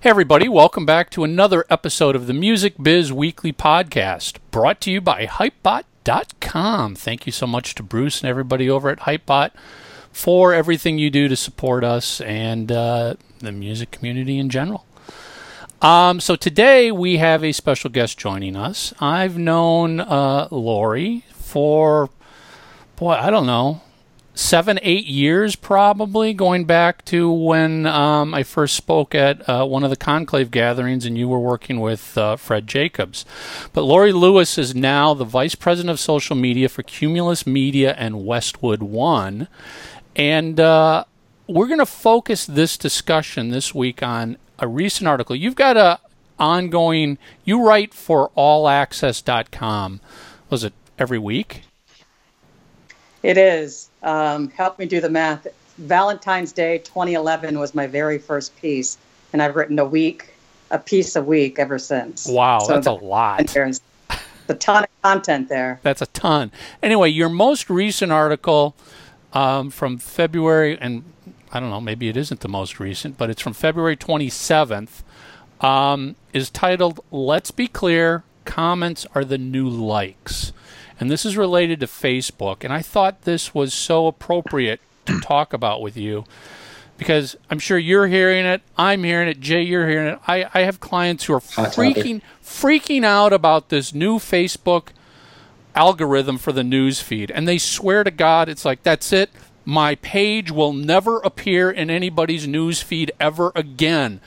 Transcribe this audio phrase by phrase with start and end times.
[0.00, 4.92] Hey, everybody, welcome back to another episode of the Music Biz Weekly Podcast, brought to
[4.92, 6.94] you by Hypebot.com.
[6.94, 9.50] Thank you so much to Bruce and everybody over at Hypebot
[10.12, 14.86] for everything you do to support us and uh, the music community in general.
[15.82, 18.94] Um, so today we have a special guest joining us.
[19.00, 22.08] I've known uh, Lori for,
[22.94, 23.80] boy, I don't know,
[24.38, 29.82] seven, eight years probably, going back to when um, I first spoke at uh, one
[29.82, 33.24] of the conclave gatherings and you were working with uh, Fred Jacobs.
[33.72, 38.24] But Lori Lewis is now the Vice President of Social Media for Cumulus Media and
[38.24, 39.48] Westwood One.
[40.14, 41.04] And uh,
[41.48, 45.34] we're going to focus this discussion this week on a recent article.
[45.34, 45.98] You've got a
[46.38, 47.18] ongoing.
[47.44, 50.00] You write for AllAccess.com.
[50.48, 51.62] Was it every week?
[53.24, 53.87] It is.
[54.02, 55.46] Um, help me do the math.
[55.78, 58.98] Valentine's Day 2011 was my very first piece,
[59.32, 60.34] and I've written a week,
[60.70, 62.26] a piece a week ever since.
[62.26, 63.46] Wow, so that's a lot.
[63.46, 63.80] There's
[64.48, 65.78] a ton of content there.
[65.82, 66.50] That's a ton.
[66.82, 68.74] Anyway, your most recent article
[69.32, 71.04] um, from February, and
[71.52, 75.02] I don't know, maybe it isn't the most recent, but it's from February 27th,
[75.60, 80.52] um, is titled Let's Be Clear Comments Are the New Likes.
[81.00, 82.64] And this is related to Facebook.
[82.64, 86.24] And I thought this was so appropriate to talk about with you
[86.96, 88.62] because I'm sure you're hearing it.
[88.76, 89.40] I'm hearing it.
[89.40, 90.18] Jay, you're hearing it.
[90.26, 94.88] I, I have clients who are freaking freaking out about this new Facebook
[95.74, 99.30] algorithm for the news feed, and they swear to God it's like that's it
[99.68, 104.18] my page will never appear in anybody's news feed ever again.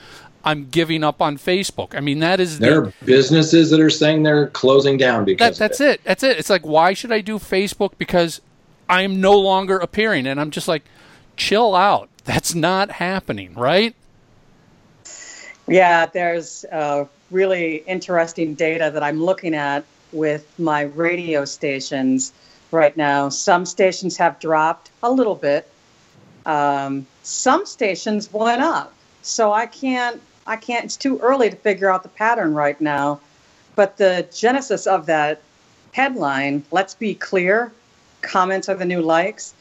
[0.44, 1.94] I'm giving up on Facebook.
[1.94, 5.58] I mean, that is there the, are businesses that are saying they're closing down because
[5.58, 6.00] that, that's it.
[6.00, 6.04] it.
[6.04, 6.38] That's it.
[6.38, 7.92] It's like, why should I do Facebook?
[7.98, 8.40] Because
[8.88, 10.82] I am no longer appearing, and I'm just like,
[11.36, 12.08] chill out.
[12.24, 13.94] That's not happening, right?
[15.68, 22.32] Yeah, there's uh, really interesting data that I'm looking at with my radio stations
[22.70, 23.28] right now.
[23.28, 25.68] Some stations have dropped a little bit.
[26.44, 28.92] Um, some stations went up.
[29.22, 33.20] So I can't I can't it's too early to figure out the pattern right now.
[33.74, 35.40] But the genesis of that
[35.92, 37.72] headline, let's be clear,
[38.20, 39.54] comments are the new likes.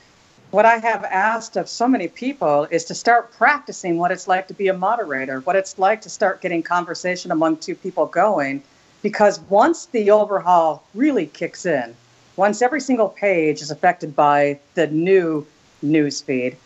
[0.51, 4.47] What I have asked of so many people is to start practicing what it's like
[4.49, 8.63] to be a moderator, what it's like to start getting conversation among two people going.
[9.01, 11.95] Because once the overhaul really kicks in,
[12.35, 15.47] once every single page is affected by the new
[15.81, 16.57] news feed,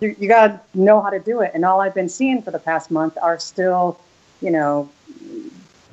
[0.00, 1.52] you, you got to know how to do it.
[1.54, 3.98] And all I've been seeing for the past month are still,
[4.40, 4.90] you know,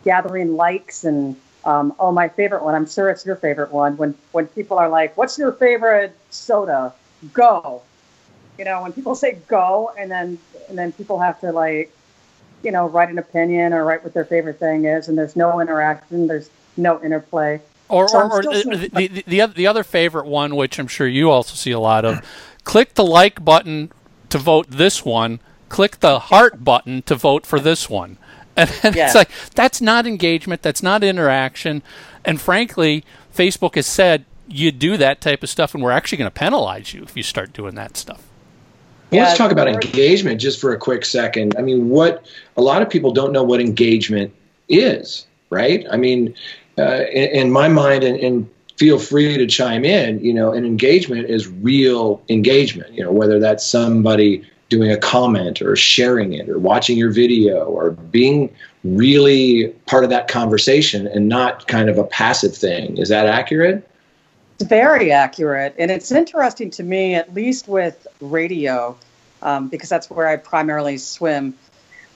[0.03, 2.75] gathering likes and um, oh, my favorite one.
[2.75, 3.95] I'm sure it's your favorite one.
[3.95, 6.93] When when people are like, "What's your favorite soda?"
[7.31, 7.81] Go.
[8.57, 10.37] You know, when people say "go," and then
[10.67, 11.95] and then people have to like,
[12.63, 15.61] you know, write an opinion or write what their favorite thing is, and there's no
[15.61, 17.61] interaction, there's no interplay.
[17.89, 21.29] Or, so or, or the, the, the, the other favorite one, which I'm sure you
[21.29, 22.25] also see a lot of,
[22.63, 23.91] click the like button
[24.29, 28.17] to vote this one, click the heart button to vote for this one.
[28.55, 29.07] And, and yeah.
[29.07, 31.81] it's like, that's not engagement, that's not interaction.
[32.23, 33.03] And frankly,
[33.35, 36.93] Facebook has said you do that type of stuff, and we're actually going to penalize
[36.93, 38.21] you if you start doing that stuff.
[39.09, 41.55] Well, yeah, let's talk about engagement just for a quick second.
[41.57, 42.25] I mean, what
[42.57, 44.33] a lot of people don't know what engagement
[44.69, 45.85] is, right?
[45.91, 46.35] I mean,
[46.77, 50.23] uh, in, in, my mind, and, and, feel free to chime in.
[50.23, 52.93] You know, an engagement is real engagement.
[52.93, 57.65] You know, whether that's somebody doing a comment or sharing it or watching your video
[57.65, 62.97] or being really part of that conversation and not kind of a passive thing.
[62.97, 63.87] Is that accurate?
[64.59, 65.75] It's very accurate.
[65.77, 68.97] And it's interesting to me, at least with radio,
[69.41, 71.53] um, because that's where I primarily swim.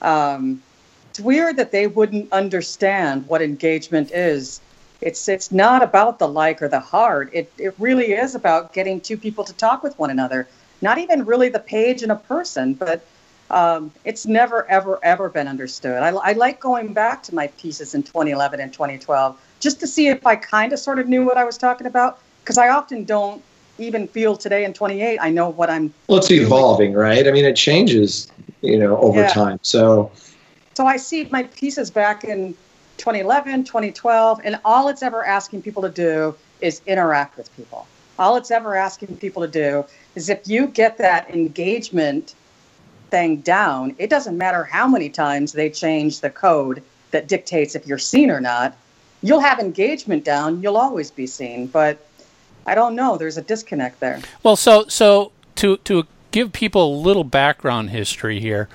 [0.02, 0.62] Um,
[1.10, 4.60] it's weird that they wouldn't understand what engagement is.
[5.00, 7.30] It's it's not about the like or the heart.
[7.32, 10.48] It it really is about getting two people to talk with one another.
[10.80, 13.04] Not even really the page and a person, but
[13.50, 16.02] um, it's never ever ever been understood.
[16.02, 20.08] I, I like going back to my pieces in 2011 and 2012 just to see
[20.08, 23.04] if I kind of sort of knew what I was talking about because I often
[23.04, 23.42] don't
[23.78, 25.94] even feel today in 28 I know what I'm.
[26.08, 27.26] Well, it's evolving, right?
[27.26, 28.26] I mean, it changes,
[28.62, 29.28] you know, over yeah.
[29.28, 29.60] time.
[29.62, 30.10] So
[30.74, 32.54] so I see my pieces back in
[32.98, 37.86] 2011, 2012, and all it's ever asking people to do is interact with people.
[38.18, 39.84] All it's ever asking people to do
[40.14, 42.34] is if you get that engagement
[43.10, 47.86] thing down, it doesn't matter how many times they change the code that dictates if
[47.86, 48.76] you're seen or not.
[49.22, 52.04] You'll have engagement down, you'll always be seen, but
[52.66, 54.20] I don't know, there's a disconnect there.
[54.42, 58.68] Well, so so to to give people a little background history here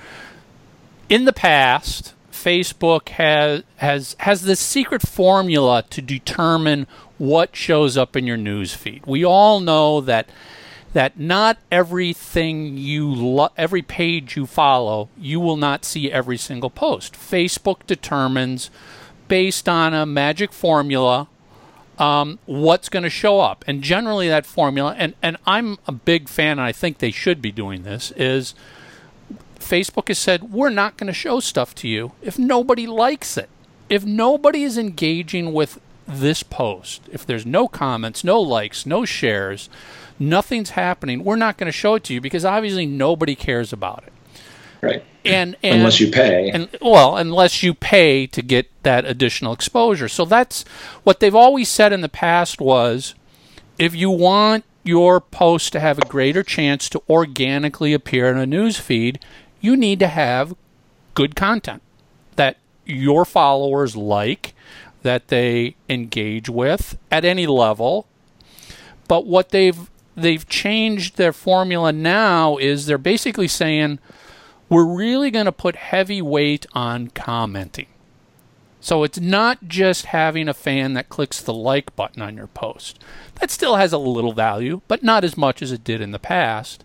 [1.08, 2.13] in the past,
[2.44, 6.86] Facebook has has has this secret formula to determine
[7.16, 9.06] what shows up in your news feed.
[9.06, 10.28] We all know that
[10.92, 16.70] that not everything you lo- every page you follow, you will not see every single
[16.70, 17.14] post.
[17.14, 18.70] Facebook determines
[19.26, 21.28] based on a magic formula
[21.98, 23.64] um, what's going to show up.
[23.66, 27.40] And generally, that formula, and, and I'm a big fan, and I think they should
[27.40, 28.54] be doing this, is
[29.64, 33.48] Facebook has said, we're not going to show stuff to you if nobody likes it.
[33.88, 39.68] If nobody is engaging with this post, if there's no comments, no likes, no shares,
[40.18, 44.04] nothing's happening, we're not going to show it to you because obviously nobody cares about
[44.06, 44.12] it.
[44.80, 45.04] Right.
[45.24, 46.50] And, and unless you pay.
[46.50, 50.08] And well, unless you pay to get that additional exposure.
[50.08, 50.64] So that's
[51.02, 53.14] what they've always said in the past was
[53.78, 58.46] if you want your post to have a greater chance to organically appear in a
[58.46, 59.18] news feed,
[59.64, 60.54] you need to have
[61.14, 61.80] good content
[62.36, 64.54] that your followers like,
[65.02, 68.06] that they engage with at any level.
[69.08, 73.98] But what they've they've changed their formula now is they're basically saying
[74.68, 77.86] we're really going to put heavy weight on commenting.
[78.80, 83.02] So it's not just having a fan that clicks the like button on your post.
[83.36, 86.18] That still has a little value, but not as much as it did in the
[86.18, 86.84] past.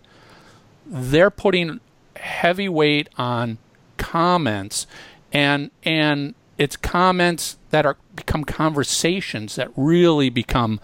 [0.85, 1.81] They're putting
[2.19, 3.57] heavy weight on
[3.97, 4.87] comments
[5.31, 10.79] and and it's comments that are become conversations that really become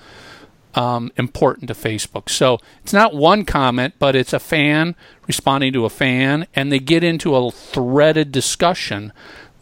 [0.75, 2.29] um, important to Facebook.
[2.29, 4.95] So it's not one comment, but it's a fan
[5.27, 9.11] responding to a fan, and they get into a threaded discussion.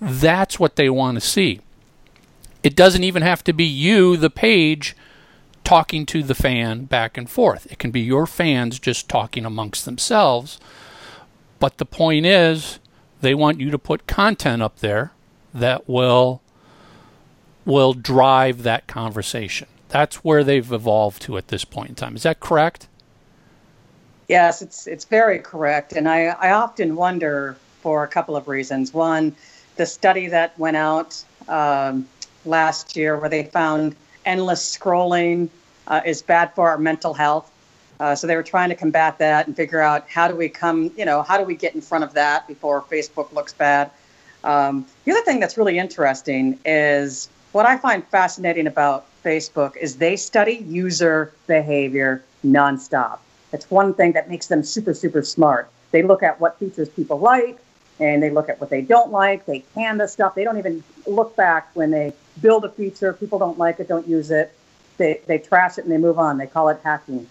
[0.02, 1.62] That's what they want to see.
[2.64, 4.96] It doesn't even have to be you, the page,
[5.64, 7.72] talking to the fan back and forth.
[7.72, 10.60] It can be your fans just talking amongst themselves.
[11.64, 12.80] But the point is,
[13.22, 15.14] they want you to put content up there
[15.54, 16.42] that will
[17.64, 19.70] will drive that conversation.
[19.88, 22.18] That's where they've evolved to at this point in time.
[22.18, 22.90] Is that correct?
[24.28, 28.94] Yes, it's it's very correct, and I, I often wonder for a couple of reasons.
[28.94, 29.34] One,
[29.78, 32.10] the study that went out um,
[32.44, 33.96] last year, where they found
[34.26, 35.48] endless scrolling
[35.88, 37.50] uh, is bad for our mental health.
[38.04, 40.92] Uh, so they were trying to combat that and figure out how do we come,
[40.98, 43.90] you know, how do we get in front of that before Facebook looks bad.
[44.44, 49.96] Um, the other thing that's really interesting is what I find fascinating about Facebook is
[49.96, 53.20] they study user behavior nonstop.
[53.54, 55.70] It's one thing that makes them super, super smart.
[55.92, 57.58] They look at what features people like
[58.02, 59.46] and they look at what they don't like.
[59.46, 60.36] They can canvas stuff.
[60.36, 62.12] They don't even look back when they
[62.42, 63.14] build a feature.
[63.14, 64.52] People don't like it, don't use it.
[64.98, 66.38] They, they trash it and they move on.
[66.38, 67.30] They call it hacking.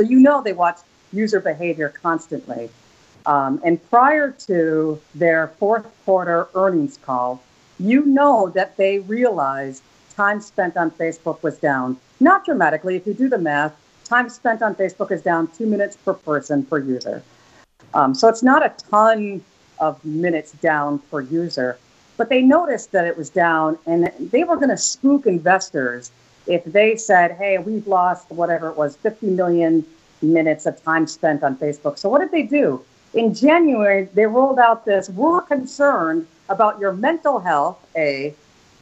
[0.00, 0.78] So you know they watch
[1.12, 2.70] user behavior constantly.
[3.26, 7.42] Um, and prior to their fourth quarter earnings call,
[7.78, 9.82] you know that they realized
[10.16, 11.98] time spent on Facebook was down.
[12.18, 12.96] Not dramatically.
[12.96, 13.74] If you do the math,
[14.04, 17.22] time spent on Facebook is down two minutes per person per user.
[17.92, 19.44] Um, so it's not a ton
[19.80, 21.76] of minutes down per user,
[22.16, 26.10] but they noticed that it was down and they were going to spook investors
[26.50, 29.86] if they said, hey, we've lost whatever it was, 50 million
[30.20, 31.96] minutes of time spent on Facebook.
[31.96, 32.84] So what did they do?
[33.14, 38.34] In January, they rolled out this, we're concerned about your mental health, A,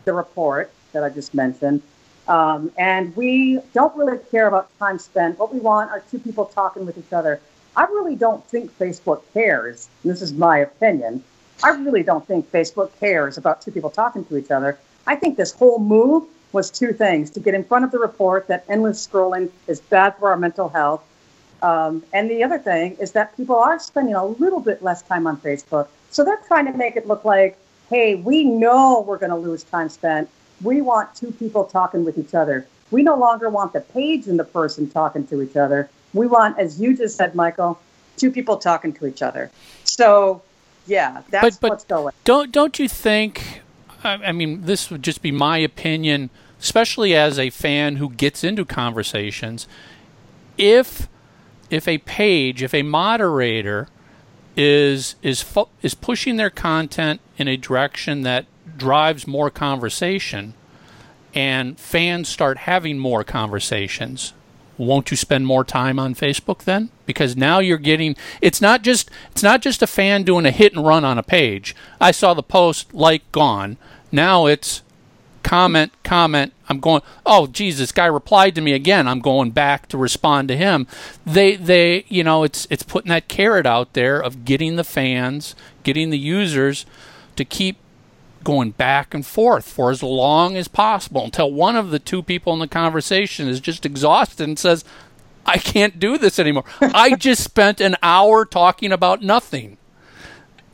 [0.06, 1.82] the report that I just mentioned.
[2.26, 5.38] Um, and we don't really care about time spent.
[5.38, 7.38] What we want are two people talking with each other.
[7.76, 9.88] I really don't think Facebook cares.
[10.04, 11.22] this is my opinion.
[11.62, 14.78] I really don't think Facebook cares about two people talking to each other.
[15.06, 18.48] I think this whole move was two things to get in front of the report
[18.48, 21.02] that endless scrolling is bad for our mental health.
[21.60, 25.26] Um, and the other thing is that people are spending a little bit less time
[25.26, 25.88] on Facebook.
[26.10, 27.58] So they're trying to make it look like,
[27.90, 30.28] hey, we know we're going to lose time spent
[30.62, 32.66] we want two people talking with each other.
[32.90, 35.88] We no longer want the page and the person talking to each other.
[36.14, 37.78] We want, as you just said, Michael,
[38.16, 39.50] two people talking to each other.
[39.84, 40.42] So,
[40.86, 42.14] yeah, that's but, but what's going.
[42.24, 43.60] Don't don't you think?
[44.04, 48.64] I mean, this would just be my opinion, especially as a fan who gets into
[48.64, 49.66] conversations.
[50.56, 51.08] If
[51.70, 53.88] if a page, if a moderator
[54.56, 55.44] is is
[55.82, 60.54] is pushing their content in a direction that drives more conversation
[61.34, 64.32] and fans start having more conversations
[64.78, 66.88] won't you spend more time on Facebook then?
[67.04, 70.74] Because now you're getting it's not just it's not just a fan doing a hit
[70.74, 71.74] and run on a page.
[72.00, 73.76] I saw the post like gone.
[74.10, 74.82] Now it's
[75.42, 76.52] comment, comment.
[76.68, 79.08] I'm going, oh, this guy replied to me again.
[79.08, 80.86] I'm going back to respond to him.
[81.24, 85.54] They, they, you know, it's it's putting that carrot out there of getting the fans,
[85.82, 86.84] getting the users
[87.36, 87.78] to keep
[88.44, 92.52] going back and forth for as long as possible until one of the two people
[92.52, 94.84] in the conversation is just exhausted and says,
[95.46, 96.64] I can't do this anymore.
[96.80, 99.78] I just spent an hour talking about nothing.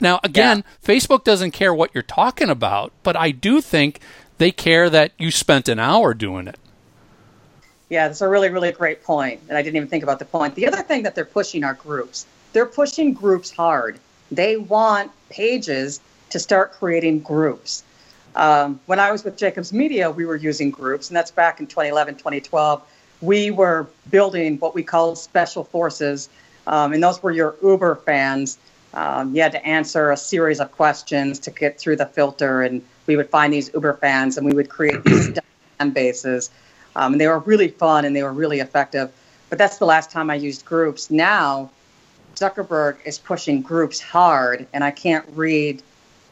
[0.04, 0.87] Now, again, yeah.
[0.87, 4.00] Facebook doesn't care what you're talking about, but I do think
[4.37, 6.58] they care that you spent an hour doing it.
[7.88, 9.40] Yeah, that's a really, really great point.
[9.49, 10.56] And I didn't even think about the point.
[10.56, 12.26] The other thing that they're pushing are groups.
[12.52, 13.99] They're pushing groups hard.
[14.30, 17.82] They want pages to start creating groups.
[18.37, 21.66] Um, when I was with Jacobs Media, we were using groups, and that's back in
[21.66, 22.82] 2011, 2012.
[23.23, 26.28] We were building what we called special forces,
[26.66, 28.58] um, and those were your Uber fans.
[28.94, 32.82] Um, you had to answer a series of questions to get through the filter, and
[33.06, 35.30] we would find these Uber fans and we would create these
[35.78, 36.50] fan bases.
[36.96, 39.12] Um, and they were really fun and they were really effective.
[39.50, 41.10] But that's the last time I used groups.
[41.10, 41.70] Now,
[42.36, 45.82] Zuckerberg is pushing groups hard, and I can't read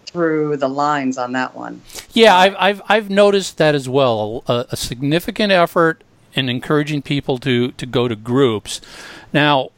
[0.07, 1.81] through the lines on that one.
[2.13, 4.45] Yeah, I've I've, I've noticed that as well.
[4.47, 6.03] A, a significant effort
[6.35, 8.81] in encouraging people to to go to groups.
[9.33, 9.71] Now,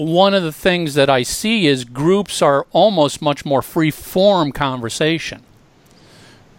[0.00, 4.50] one of the things that I see is groups are almost much more free form
[4.50, 5.42] conversation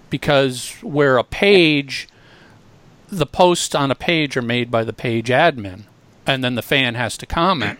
[0.09, 2.07] because where a page,
[3.09, 5.83] the posts on a page are made by the page admin,
[6.27, 7.79] and then the fan has to comment.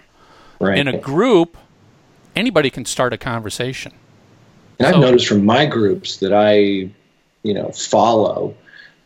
[0.60, 0.80] Right.
[0.80, 1.58] In a group,
[2.36, 3.94] anybody can start a conversation.
[4.80, 6.90] And so, I've noticed from my groups that I,
[7.44, 8.56] you know, follow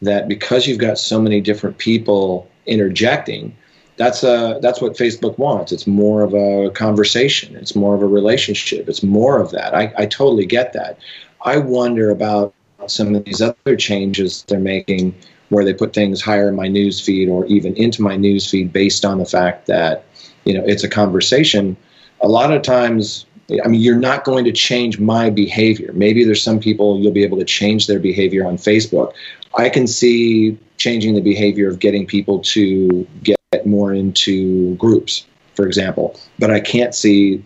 [0.02, 3.56] that because you've got so many different people interjecting,
[3.98, 5.72] that's a that's what Facebook wants.
[5.72, 7.56] It's more of a conversation.
[7.56, 8.90] It's more of a relationship.
[8.90, 9.74] It's more of that.
[9.74, 11.00] I, I totally get that.
[11.42, 12.54] I wonder about
[12.88, 15.16] some of these other changes they're making
[15.50, 18.74] where they put things higher in my news feed or even into my news feed
[18.74, 20.06] based on the fact that
[20.44, 21.78] you know it's a conversation
[22.22, 23.26] a lot of times
[23.64, 27.24] i mean you're not going to change my behavior maybe there's some people you'll be
[27.24, 29.14] able to change their behavior on facebook
[29.58, 33.35] i can see changing the behavior of getting people to get
[33.66, 35.26] more into groups
[35.56, 37.44] for example but i can't see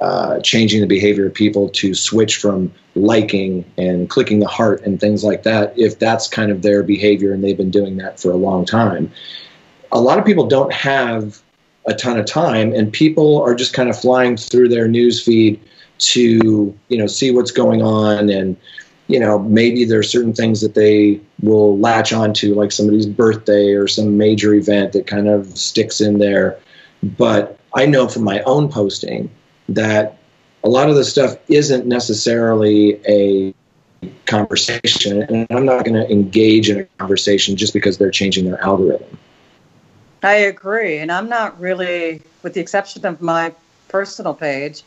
[0.00, 5.00] uh, changing the behavior of people to switch from liking and clicking the heart and
[5.00, 8.30] things like that, if that's kind of their behavior and they've been doing that for
[8.30, 9.10] a long time.
[9.90, 11.42] A lot of people don't have
[11.86, 15.60] a ton of time, and people are just kind of flying through their news feed
[15.98, 18.56] to you know see what's going on and
[19.08, 23.72] you know maybe there are certain things that they will latch onto like somebody's birthday
[23.72, 26.58] or some major event that kind of sticks in there.
[27.02, 29.30] But i know from my own posting
[29.68, 30.18] that
[30.64, 33.54] a lot of the stuff isn't necessarily a
[34.26, 38.60] conversation, and I'm not going to engage in a conversation just because they're changing their
[38.62, 39.18] algorithm.
[40.22, 43.54] I agree, and I'm not really, with the exception of my
[43.88, 44.82] personal page,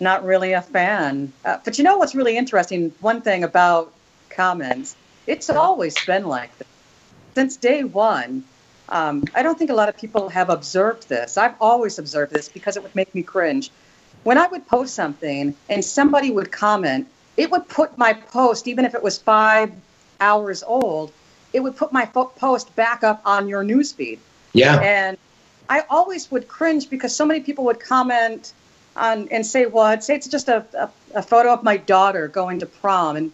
[0.00, 1.32] not really a fan.
[1.44, 2.92] Uh, but you know what's really interesting?
[3.00, 3.92] One thing about
[4.30, 6.68] comments, it's always been like this
[7.34, 8.44] since day one.
[8.88, 11.36] Um, I don't think a lot of people have observed this.
[11.36, 13.70] I've always observed this because it would make me cringe
[14.26, 18.84] when I would post something and somebody would comment, it would put my post, even
[18.84, 19.70] if it was five
[20.20, 21.12] hours old,
[21.52, 24.18] it would put my fo- post back up on your newsfeed.
[24.52, 24.80] Yeah.
[24.80, 25.16] And
[25.68, 28.52] I always would cringe because so many people would comment
[28.96, 32.28] on and say, well, I'd say it's just a, a, a photo of my daughter
[32.28, 33.16] going to prom.
[33.16, 33.32] And,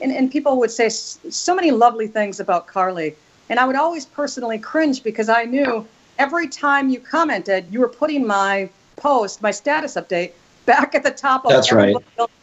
[0.00, 3.14] and, and people would say so many lovely things about Carly.
[3.48, 5.86] And I would always personally cringe because I knew
[6.18, 10.32] every time you commented, you were putting my post, my status update,
[10.66, 11.96] back at the top of That's right.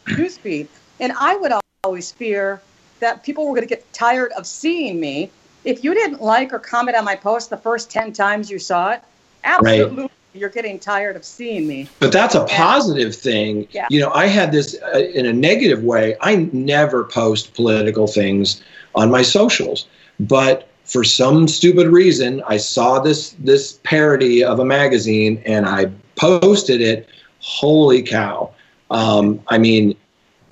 [0.06, 0.68] newsfeed.
[1.00, 1.52] And I would
[1.84, 2.62] always fear
[3.00, 5.30] that people were going to get tired of seeing me.
[5.64, 8.92] If you didn't like or comment on my post the first 10 times you saw
[8.92, 9.02] it,
[9.44, 10.02] absolutely.
[10.02, 10.10] Right.
[10.34, 11.88] You're getting tired of seeing me.
[11.98, 13.68] But that's a positive thing.
[13.70, 13.86] Yeah.
[13.90, 16.16] You know, I had this uh, in a negative way.
[16.20, 18.62] I never post political things
[18.94, 19.86] on my socials.
[20.18, 25.90] But for some stupid reason, I saw this this parody of a magazine and I
[26.16, 27.08] posted it.
[27.40, 28.54] Holy cow!
[28.90, 29.96] Um, I mean,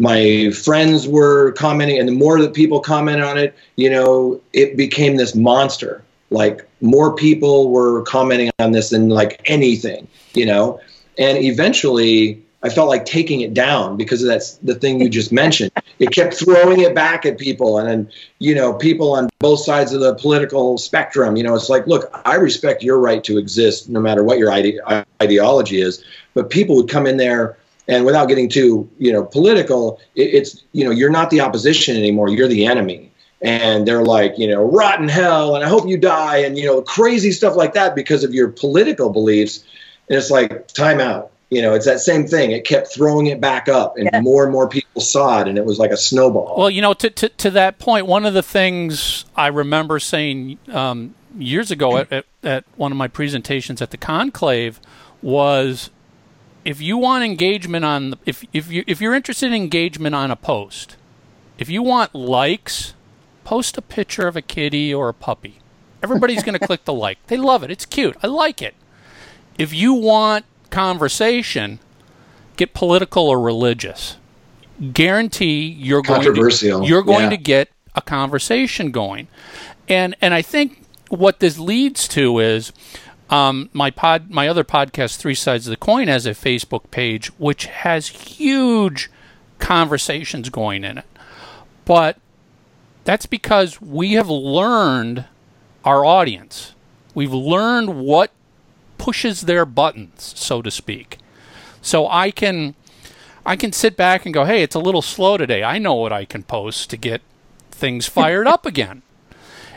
[0.00, 4.76] my friends were commenting, and the more that people commented on it, you know, it
[4.76, 6.02] became this monster.
[6.30, 10.80] Like more people were commenting on this than like anything, you know,
[11.18, 15.70] and eventually I felt like taking it down because that's the thing you just mentioned.
[15.98, 19.92] It kept throwing it back at people, and then you know, people on both sides
[19.92, 21.36] of the political spectrum.
[21.36, 24.52] You know, it's like, look, I respect your right to exist, no matter what your
[24.52, 24.78] ide-
[25.22, 26.04] ideology is.
[26.34, 27.56] But people would come in there,
[27.88, 31.96] and without getting too, you know, political, it, it's you know, you're not the opposition
[31.96, 32.28] anymore.
[32.28, 33.09] You're the enemy.
[33.42, 36.82] And they're like, you know, rotten hell, and I hope you die, and you know,
[36.82, 39.64] crazy stuff like that because of your political beliefs.
[40.08, 41.30] And it's like, time out.
[41.50, 42.52] You know, it's that same thing.
[42.52, 44.20] It kept throwing it back up, and yeah.
[44.20, 46.54] more and more people saw it, and it was like a snowball.
[46.56, 50.58] Well, you know, to to, to that point, one of the things I remember saying
[50.68, 54.80] um, years ago at, at, at one of my presentations at the conclave
[55.22, 55.90] was
[56.64, 60.36] if you want engagement on if if you if you're interested in engagement on a
[60.36, 60.96] post,
[61.58, 62.94] if you want likes,
[63.50, 65.56] post a picture of a kitty or a puppy.
[66.04, 67.18] Everybody's going to click the like.
[67.26, 67.70] They love it.
[67.72, 68.16] It's cute.
[68.22, 68.76] I like it.
[69.58, 71.80] If you want conversation,
[72.56, 74.18] get political or religious.
[74.92, 77.30] Guarantee you're going to you're going yeah.
[77.30, 79.26] to get a conversation going.
[79.88, 82.72] And and I think what this leads to is
[83.30, 87.26] um, my pod, my other podcast, Three Sides of the Coin, has a Facebook page
[87.36, 89.10] which has huge
[89.58, 91.04] conversations going in it.
[91.84, 92.16] But
[93.10, 95.24] that's because we have learned
[95.84, 96.76] our audience.
[97.12, 98.30] We've learned what
[98.98, 101.18] pushes their buttons, so to speak.
[101.82, 102.76] So I can
[103.44, 105.64] I can sit back and go, "Hey, it's a little slow today.
[105.64, 107.20] I know what I can post to get
[107.72, 109.02] things fired up again."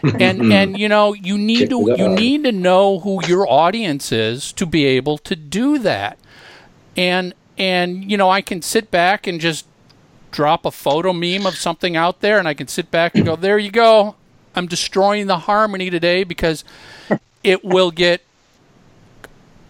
[0.03, 4.53] and and you know you need to you need to know who your audience is
[4.53, 6.19] to be able to do that
[6.95, 9.65] and and you know i can sit back and just
[10.33, 13.35] drop a photo meme of something out there and i can sit back and go
[13.35, 14.15] there you go
[14.55, 16.65] i'm destroying the harmony today because
[17.43, 18.21] it will get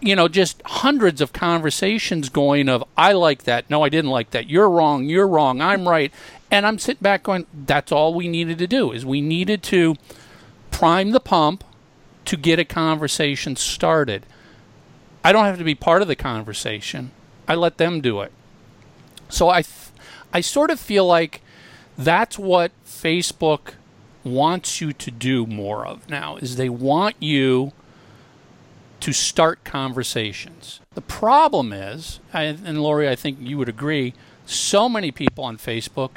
[0.00, 4.30] you know just hundreds of conversations going of i like that no i didn't like
[4.30, 6.12] that you're wrong you're wrong i'm right
[6.50, 9.94] and i'm sitting back going that's all we needed to do is we needed to
[10.70, 11.62] prime the pump
[12.24, 14.26] to get a conversation started.
[15.22, 17.10] I don't have to be part of the conversation.
[17.46, 18.32] I let them do it.
[19.28, 19.62] So I,
[20.34, 21.40] I sort of feel like
[21.96, 23.74] that's what Facebook
[24.24, 27.72] wants you to do more of now is they want you
[29.00, 30.80] to start conversations.
[30.94, 34.12] The problem is, and Lori, I think you would agree,
[34.44, 36.12] so many people on Facebook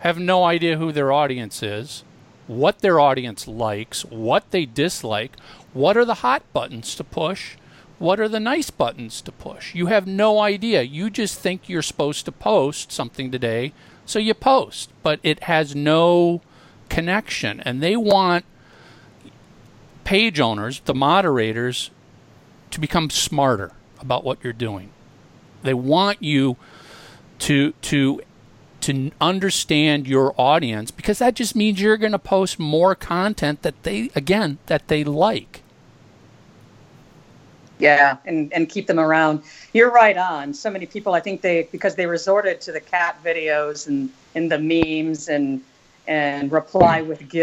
[0.00, 2.02] have no idea who their audience is
[2.50, 5.36] what their audience likes, what they dislike,
[5.72, 7.54] what are the hot buttons to push,
[8.00, 9.74] what are the nice buttons to push.
[9.74, 10.80] You have no idea.
[10.80, 13.74] You just think you're supposed to post something today,
[14.06, 16.40] so you post, but it has no
[16.88, 17.60] connection.
[17.60, 18.46] And they want
[20.04, 21.90] page owners, the moderators,
[22.70, 24.88] to become smarter about what you're doing.
[25.62, 26.56] They want you
[27.40, 28.22] to to
[28.80, 33.82] to understand your audience because that just means you're going to post more content that
[33.82, 35.62] they again that they like
[37.80, 39.42] yeah and and keep them around.
[39.72, 40.54] You're right on.
[40.54, 44.50] So many people i think they because they resorted to the cat videos and and
[44.50, 45.62] the memes and
[46.06, 47.40] and reply with gifs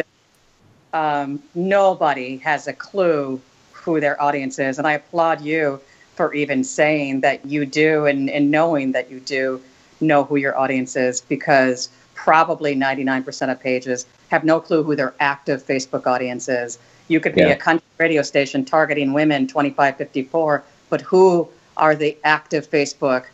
[0.93, 4.77] um, nobody has a clue who their audience is.
[4.77, 5.81] And i applaud you
[6.15, 9.61] for even saying that you do and, and knowing that you do
[10.01, 15.13] know who your audience is because probably 99% of pages have no clue who their
[15.19, 16.79] active Facebook audience is.
[17.07, 17.49] You could be yeah.
[17.49, 23.25] a country radio station targeting women 25 54, but who are the active Facebook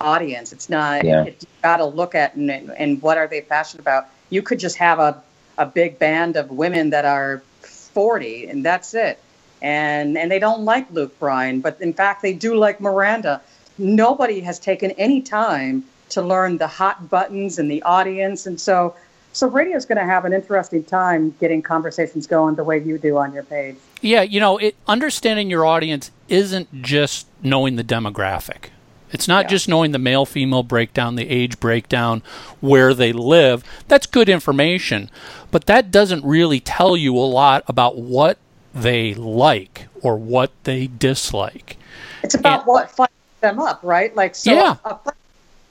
[0.00, 0.52] audience?
[0.52, 1.24] It's not, yeah.
[1.24, 4.06] it, you got to look at and, and what are they passionate about.
[4.30, 5.22] You could just have a,
[5.56, 9.18] a big band of women that are 40 and that's it.
[9.60, 13.40] And, and they don't like Luke Bryan, but in fact, they do like Miranda.
[13.76, 18.46] Nobody has taken any time to learn the hot buttons and the audience.
[18.46, 18.94] And so,
[19.32, 22.98] so radio is going to have an interesting time getting conversations going the way you
[22.98, 23.76] do on your page.
[24.00, 28.70] Yeah, you know, it, understanding your audience isn't just knowing the demographic.
[29.10, 29.50] It's not yeah.
[29.50, 32.22] just knowing the male female breakdown, the age breakdown,
[32.60, 33.64] where they live.
[33.88, 35.10] That's good information,
[35.50, 38.38] but that doesn't really tell you a lot about what
[38.74, 41.76] they like or what they dislike.
[42.22, 43.08] It's about and, what fires
[43.40, 44.14] them up, right?
[44.14, 44.76] Like, so yeah.
[44.84, 45.12] a, a a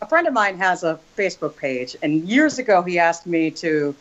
[0.07, 3.95] friend of mine has a Facebook page, and years ago he asked me to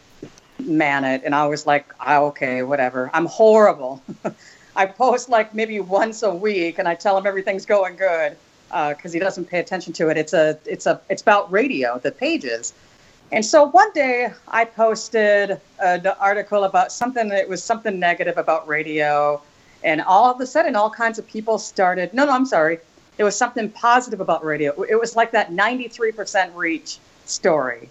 [0.58, 3.10] man it, and I was like, oh, okay, whatever.
[3.12, 4.02] I'm horrible.
[4.76, 8.36] I post like maybe once a week, and I tell him everything's going good
[8.68, 10.16] because uh, he doesn't pay attention to it.
[10.16, 12.74] It's a, it's a, it's about radio, the pages.
[13.32, 18.68] And so one day I posted an article about something that was something negative about
[18.68, 19.40] radio,
[19.82, 22.12] and all of a sudden, all kinds of people started.
[22.14, 22.78] No, no, I'm sorry.
[23.18, 24.82] It was something positive about radio.
[24.82, 27.88] It was like that 93% reach story.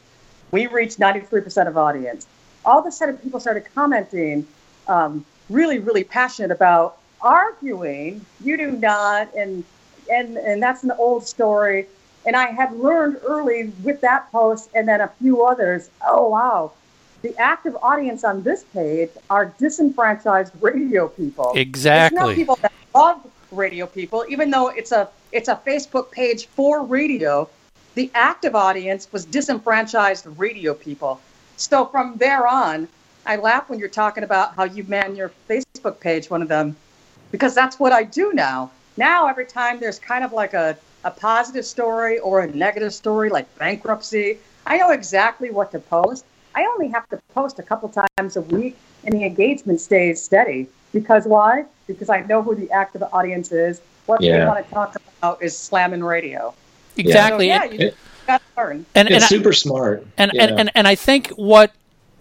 [0.52, 2.28] We reached 93% of audience.
[2.64, 4.48] All of a sudden, people started commenting,
[4.88, 8.26] um, really, really passionate about arguing.
[8.42, 9.64] You do not, and
[10.12, 11.88] and and that's an old story.
[12.26, 15.90] And I had learned early with that post, and then a few others.
[16.08, 16.72] Oh wow,
[17.22, 21.54] the active audience on this page are disenfranchised radio people.
[21.56, 22.18] Exactly.
[22.18, 26.48] It's not people that love radio people, even though it's a it's a Facebook page
[26.48, 27.50] for radio.
[27.96, 31.22] The active audience was disenfranchised radio people.
[31.56, 32.90] So from there on,
[33.26, 36.76] I laugh when you're talking about how you man your Facebook page, one of them,
[37.32, 38.72] because that's what I do now.
[38.98, 43.30] Now, every time there's kind of like a, a positive story or a negative story,
[43.30, 46.26] like bankruptcy, I know exactly what to post.
[46.56, 50.68] I only have to post a couple times a week, and the engagement stays steady.
[50.94, 51.66] Because why?
[51.88, 53.82] Because I know who the active audience is.
[54.06, 54.40] What yeah.
[54.40, 56.54] they want to talk about is slamming radio.
[56.96, 57.50] Exactly.
[57.50, 58.86] So, yeah, you it, got to learn.
[58.96, 60.06] And, and it's super smart.
[60.18, 60.44] And, yeah.
[60.44, 61.74] and, and and I think what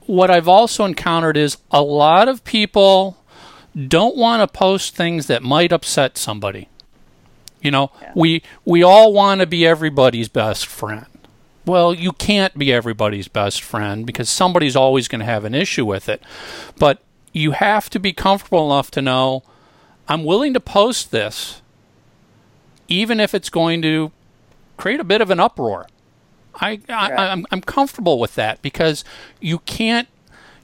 [0.07, 3.17] what I've also encountered is a lot of people
[3.89, 6.69] don't want to post things that might upset somebody.
[7.63, 8.13] You know, yeah.
[8.17, 11.07] we we all want to be everybody's best friend.
[11.67, 15.87] Well, you can't be everybody's best friend because somebody's always going to have an issue
[15.87, 16.23] with it.
[16.79, 19.43] But you have to be comfortable enough to know
[20.09, 21.63] I'm willing to post this
[22.89, 24.13] even if it's going to
[24.77, 25.87] create a bit of an uproar.
[26.57, 27.19] I, I right.
[27.19, 29.05] I'm, I'm comfortable with that because
[29.41, 30.09] you can't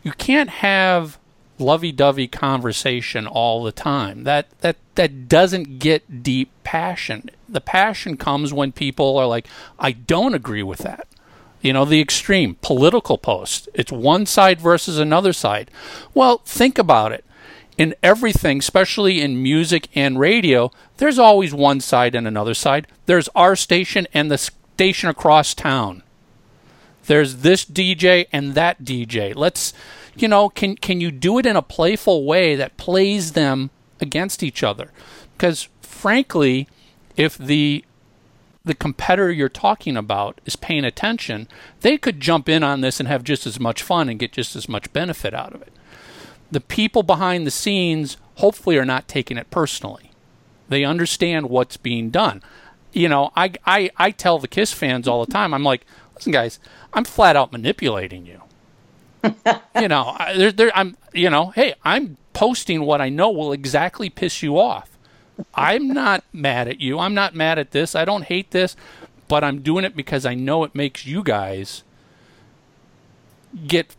[0.02, 1.18] you can't have
[1.58, 4.24] lovey-dovey conversation all the time.
[4.24, 7.30] That that that doesn't get deep passion.
[7.52, 9.46] The passion comes when people are like,
[9.78, 11.08] I don't agree with that.
[11.60, 13.68] You know, the extreme political post.
[13.74, 15.70] It's one side versus another side.
[16.14, 17.24] Well, think about it.
[17.76, 22.86] In everything, especially in music and radio, there's always one side and another side.
[23.06, 26.02] There's our station and the station across town.
[27.06, 29.34] There's this DJ and that DJ.
[29.34, 29.72] Let's
[30.16, 34.42] you know, can can you do it in a playful way that plays them against
[34.42, 34.90] each other?
[35.36, 36.68] Because frankly,
[37.20, 37.84] if the
[38.64, 41.48] the competitor you're talking about is paying attention,
[41.80, 44.54] they could jump in on this and have just as much fun and get just
[44.54, 45.72] as much benefit out of it.
[46.50, 50.10] The people behind the scenes hopefully are not taking it personally.
[50.68, 52.42] They understand what's being done.
[52.92, 56.32] You know, I, I, I tell the Kiss fans all the time, I'm like, listen,
[56.32, 56.58] guys,
[56.92, 58.42] I'm flat out manipulating you
[59.80, 64.10] you know, there, there, I'm, you know, hey, I'm posting what I know will exactly
[64.10, 64.90] piss you off.
[65.54, 66.98] I'm not mad at you.
[66.98, 67.94] I'm not mad at this.
[67.94, 68.76] I don't hate this,
[69.28, 71.82] but I'm doing it because I know it makes you guys
[73.66, 73.94] get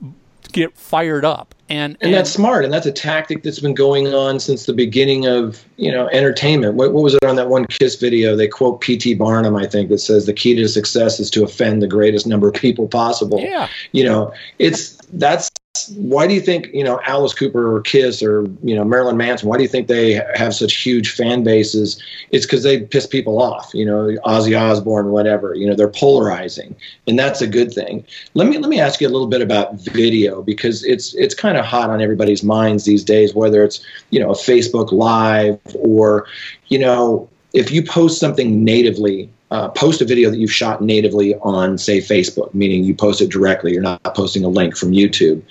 [0.52, 1.56] get fired up.
[1.70, 4.74] And, and, and that's smart, and that's a tactic that's been going on since the
[4.74, 6.76] beginning of you know entertainment.
[6.76, 8.36] What, what was it on that one Kiss video?
[8.36, 9.14] They quote P.T.
[9.14, 12.50] Barnum, I think, that says the key to success is to offend the greatest number
[12.50, 13.40] of people possible.
[13.40, 15.51] Yeah, you know, it's that's
[15.90, 19.50] why do you think you know Alice Cooper or Kiss or you know Marilyn Manson?
[19.50, 22.02] Why do you think they have such huge fan bases?
[22.32, 23.72] It's because they piss people off.
[23.74, 25.56] You know, Ozzy Osbourne, whatever.
[25.56, 26.76] You know, they're polarizing,
[27.08, 28.06] and that's a good thing.
[28.34, 31.58] Let me let me ask you a little bit about video because it's it's kind
[31.58, 33.34] of hot on everybody's minds these days.
[33.34, 36.28] Whether it's you know a Facebook Live or
[36.68, 41.36] you know if you post something natively uh, post a video that you've shot natively
[41.36, 45.44] on, say, Facebook, meaning you post it directly, you're not posting a link from YouTube.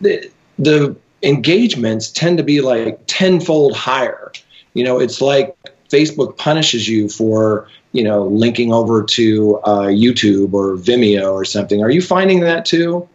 [0.00, 4.32] The, the engagements tend to be like tenfold higher.
[4.72, 5.54] You know, it's like
[5.90, 11.82] Facebook punishes you for, you know, linking over to uh, YouTube or Vimeo or something.
[11.82, 13.08] Are you finding that too?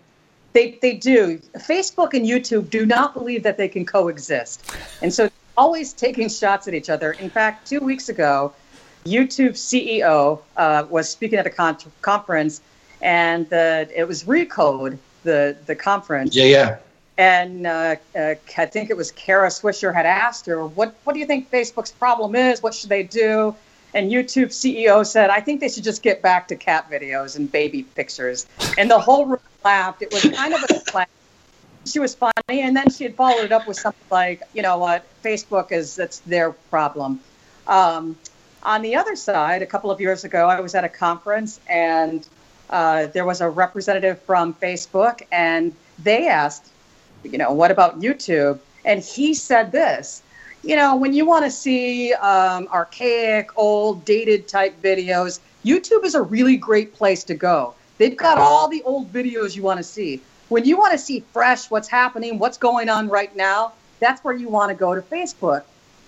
[0.53, 1.39] They, they do.
[1.57, 4.71] Facebook and YouTube do not believe that they can coexist.
[5.01, 7.13] And so always taking shots at each other.
[7.13, 8.53] In fact, two weeks ago,
[9.05, 12.61] YouTube CEO uh, was speaking at a con- conference,
[13.01, 16.35] and the, it was Recode, the the conference.
[16.35, 16.77] Yeah, yeah.
[17.17, 21.19] And uh, uh, I think it was Kara Swisher had asked her, "What what do
[21.19, 22.63] you think Facebook's problem is?
[22.63, 23.55] What should they do?"
[23.93, 27.51] And YouTube CEO said, "I think they should just get back to cat videos and
[27.51, 28.45] baby pictures."
[28.77, 30.01] And the whole room laughed.
[30.01, 31.09] It was kind of a laugh.
[31.85, 34.77] She was funny, and then she had followed it up with something like, "You know
[34.77, 35.05] what?
[35.23, 37.19] Facebook is that's their problem."
[37.67, 38.15] Um,
[38.63, 42.27] on the other side, a couple of years ago, I was at a conference and
[42.69, 46.67] uh, there was a representative from Facebook, and they asked,
[47.23, 48.59] you know, what about YouTube?
[48.85, 50.23] And he said this,
[50.63, 56.15] you know, when you want to see um, archaic, old, dated type videos, YouTube is
[56.15, 57.73] a really great place to go.
[57.97, 60.21] They've got all the old videos you want to see.
[60.49, 64.33] When you want to see fresh, what's happening, what's going on right now, that's where
[64.33, 65.63] you want to go to Facebook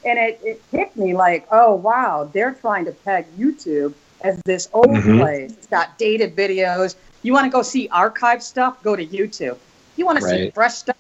[0.06, 4.70] and it, it hit me like, oh wow, they're trying to peg YouTube as this
[4.74, 5.20] old mm-hmm.
[5.20, 5.52] place.
[5.52, 6.96] It's got dated videos.
[7.22, 8.82] You want to go see archive stuff?
[8.84, 9.58] Go to YouTube.
[9.96, 10.98] You want to see fresh stuff?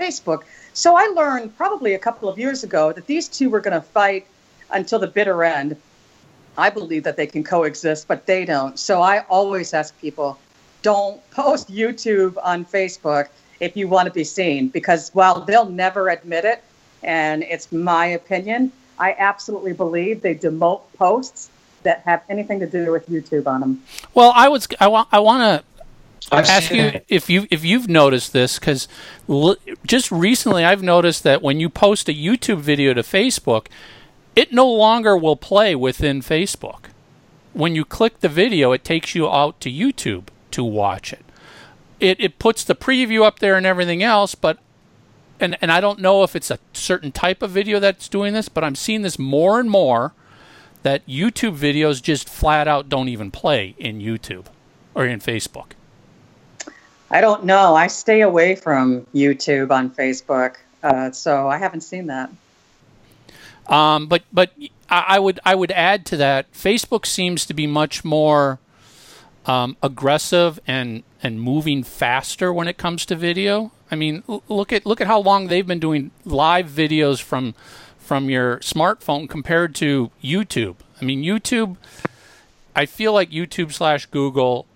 [0.00, 0.42] Facebook.
[0.72, 3.86] So I learned probably a couple of years ago that these two were going to
[3.86, 4.26] fight
[4.70, 5.76] until the bitter end.
[6.56, 8.78] I believe that they can coexist, but they don't.
[8.78, 10.38] So I always ask people,
[10.82, 13.28] don't post YouTube on Facebook
[13.60, 16.64] if you want to be seen because while they'll never admit it,
[17.02, 21.50] and it's my opinion, I absolutely believe they demote posts
[21.82, 23.82] that have anything to do with YouTube on them.
[24.14, 25.64] Well, I was I want I want
[26.22, 28.86] to ask you if you if you've noticed this because
[29.28, 33.66] l- just recently I've noticed that when you post a YouTube video to Facebook,
[34.36, 36.86] it no longer will play within Facebook.
[37.52, 41.24] When you click the video, it takes you out to YouTube to watch it.
[41.98, 44.58] It it puts the preview up there and everything else, but
[45.40, 48.48] and and I don't know if it's a certain type of video that's doing this,
[48.48, 50.12] but I'm seeing this more and more
[50.82, 54.46] that YouTube videos just flat out don't even play in YouTube
[54.94, 55.72] or in Facebook.
[57.10, 57.74] I don't know.
[57.74, 62.30] I stay away from YouTube on Facebook, uh, so I haven't seen that.
[63.66, 64.52] Um, but but
[64.88, 66.50] I, would I would add to that.
[66.52, 68.58] Facebook seems to be much more
[69.46, 73.72] um, aggressive and and moving faster when it comes to video.
[73.90, 77.54] I mean, look at look at how long they've been doing live videos from
[77.98, 80.76] from your smartphone compared to YouTube.
[81.00, 81.76] I mean, YouTube.
[82.74, 84.66] I feel like YouTube slash Google.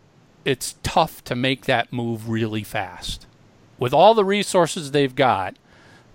[0.44, 3.26] It's tough to make that move really fast.
[3.78, 5.56] With all the resources they've got,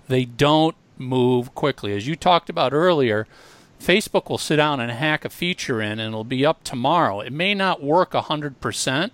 [0.07, 1.95] they don't move quickly.
[1.95, 3.27] As you talked about earlier,
[3.79, 7.21] Facebook will sit down and hack a feature in and it'll be up tomorrow.
[7.21, 9.11] It may not work 100%,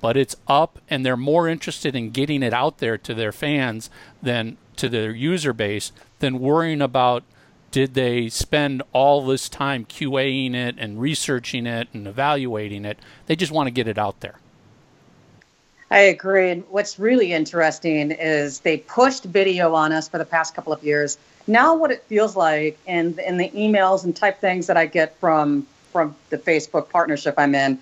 [0.00, 3.90] but it's up and they're more interested in getting it out there to their fans
[4.22, 5.90] than to their user base
[6.20, 7.24] than worrying about
[7.72, 12.98] did they spend all this time QAing it and researching it and evaluating it.
[13.26, 14.38] They just want to get it out there.
[15.90, 16.50] I agree.
[16.50, 20.82] And what's really interesting is they pushed video on us for the past couple of
[20.82, 21.18] years.
[21.46, 25.16] Now, what it feels like in in the emails and type things that I get
[25.18, 27.78] from from the Facebook partnership I'm in,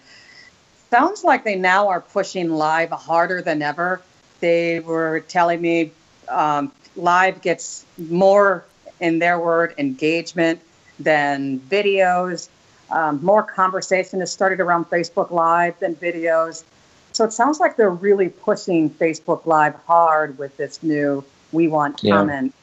[0.91, 4.01] sounds like they now are pushing live harder than ever.
[4.41, 5.93] They were telling me
[6.29, 8.65] um, live gets more,
[9.01, 10.61] in their word, engagement
[10.99, 12.49] than videos.
[12.91, 16.65] Um, more conversation has started around Facebook Live than videos.
[17.13, 22.01] So it sounds like they're really pushing Facebook Live hard with this new "We Want
[22.03, 22.17] yeah.
[22.17, 22.55] Comment"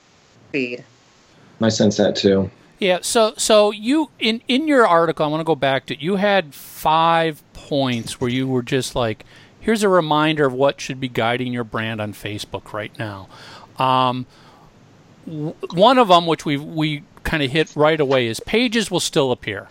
[0.52, 0.84] feed.
[1.62, 2.50] I sense that too.
[2.80, 3.00] Yeah.
[3.02, 6.54] So so you in in your article, I want to go back to you had
[6.56, 9.24] five points where you were just like,
[9.60, 13.28] here's a reminder of what should be guiding your brand on Facebook right now.
[13.78, 14.26] Um,
[15.26, 19.00] w- one of them, which we we kind of hit right away, is pages will
[19.00, 19.68] still appear.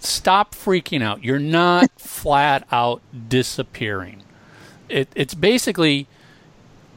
[0.00, 1.22] Stop freaking out.
[1.22, 4.22] You're not flat out disappearing.
[4.88, 6.08] It, it's basically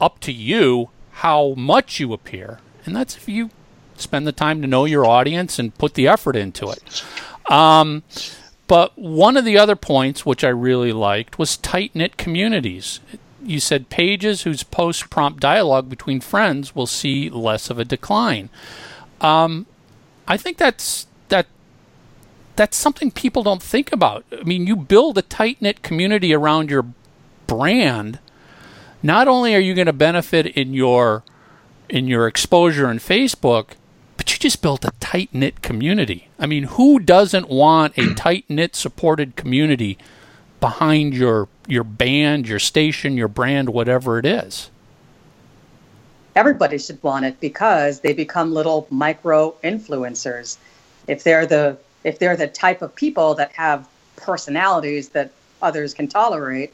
[0.02, 3.50] up to you how much you appear, and that's if you
[3.96, 7.04] spend the time to know your audience and put the effort into it.
[7.52, 8.04] Um,
[8.68, 13.00] but one of the other points, which I really liked, was tight knit communities.
[13.44, 18.50] You said pages whose posts prompt dialogue between friends will see less of a decline.
[19.20, 19.66] Um,
[20.28, 21.48] I think that's that
[22.56, 24.24] that's something people don't think about.
[24.32, 26.86] I mean, you build a tight knit community around your
[27.48, 28.20] brand.
[29.02, 31.24] Not only are you going to benefit in your
[31.94, 33.74] in your exposure in Facebook,
[34.18, 36.28] but you just built a tight knit community.
[36.40, 40.00] I mean, who doesn't want a tight knit, supported community
[40.60, 44.72] behind your your band, your station, your brand, whatever it is?
[46.36, 50.58] Everybody should want it because they become little micro influencers.
[51.08, 56.08] If they're the if they're the type of people that have personalities that others can
[56.08, 56.74] tolerate,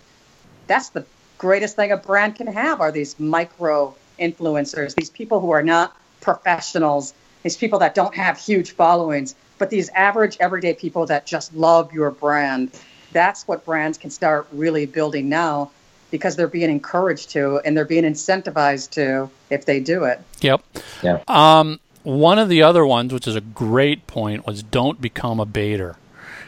[0.68, 1.06] that's the
[1.38, 5.96] greatest thing a brand can have are these micro influencers, these people who are not
[6.22, 11.54] professionals these people that don't have huge followings, but these average everyday people that just
[11.54, 12.72] love your brand.
[13.12, 15.72] That's what brands can start really building now
[16.12, 20.20] because they're being encouraged to and they're being incentivized to if they do it.
[20.42, 20.64] Yep.
[21.04, 21.24] Yeah.
[21.28, 25.46] Um, one of the other ones, which is a great point, was don't become a
[25.46, 25.98] baiter.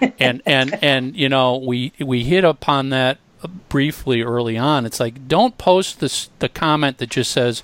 [0.20, 4.86] and and and you know we we hit upon that briefly early on.
[4.86, 7.64] It's like don't post this the comment that just says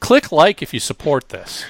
[0.00, 1.64] click like if you support this.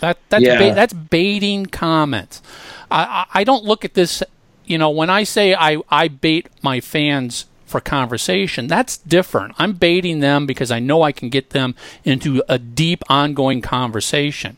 [0.00, 0.58] That that's yeah.
[0.58, 2.42] ba- that's baiting comments.
[2.90, 4.22] I, I, I don't look at this.
[4.64, 9.54] You know, when I say I I bait my fans for conversation, that's different.
[9.58, 14.56] I'm baiting them because I know I can get them into a deep, ongoing conversation.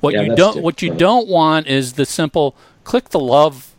[0.00, 0.64] What yeah, you don't different.
[0.64, 3.74] what you don't want is the simple click the love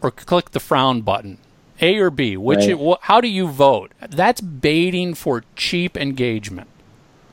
[0.00, 1.38] or click the frown button.
[1.80, 2.70] A or B, which right.
[2.70, 3.92] it, how do you vote?
[4.08, 6.68] That's baiting for cheap engagement.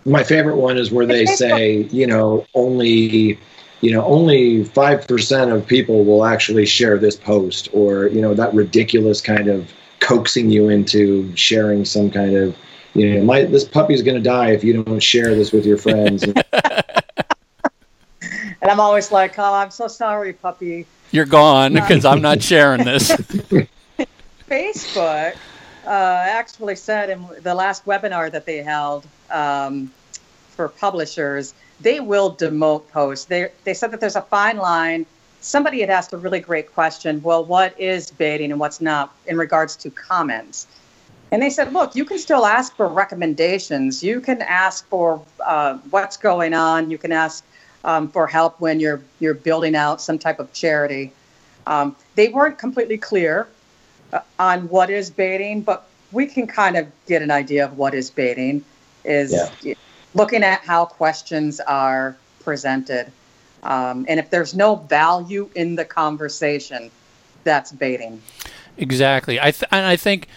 [0.05, 3.39] My favorite one is where they say, you know, only
[3.83, 8.53] you know only 5% of people will actually share this post or you know that
[8.53, 12.55] ridiculous kind of coaxing you into sharing some kind of
[12.93, 15.77] you know my this puppy's going to die if you don't share this with your
[15.77, 16.25] friends.
[18.61, 20.85] And i'm always like oh i'm so sorry puppy.
[21.11, 23.11] You're gone because i'm not sharing this
[24.53, 25.35] facebook
[25.87, 29.91] uh, actually said in the last webinar that they held um,
[30.55, 33.25] for publishers they will demote posts.
[33.25, 35.05] They, they said that there's a fine line.
[35.41, 39.37] Somebody had asked a really great question well what is baiting and what's not in
[39.37, 40.67] regards to comments?
[41.31, 44.03] And they said look you can still ask for recommendations.
[44.03, 46.91] You can ask for uh, what's going on.
[46.91, 47.43] You can ask
[47.83, 51.11] um, for help when you're you're building out some type of charity.
[51.65, 53.47] Um, they weren't completely clear
[54.39, 58.09] on what is baiting but we can kind of get an idea of what is
[58.09, 58.63] baiting
[59.03, 59.73] is yeah.
[60.13, 63.11] looking at how questions are presented
[63.63, 66.91] um, and if there's no value in the conversation,
[67.43, 68.21] that's baiting.
[68.77, 69.39] Exactly.
[69.39, 70.27] I th- and I think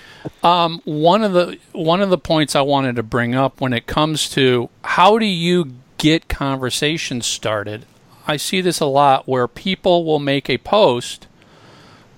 [0.42, 3.86] um, one of the one of the points I wanted to bring up when it
[3.86, 7.86] comes to how do you get conversations started.
[8.28, 11.26] I see this a lot where people will make a post,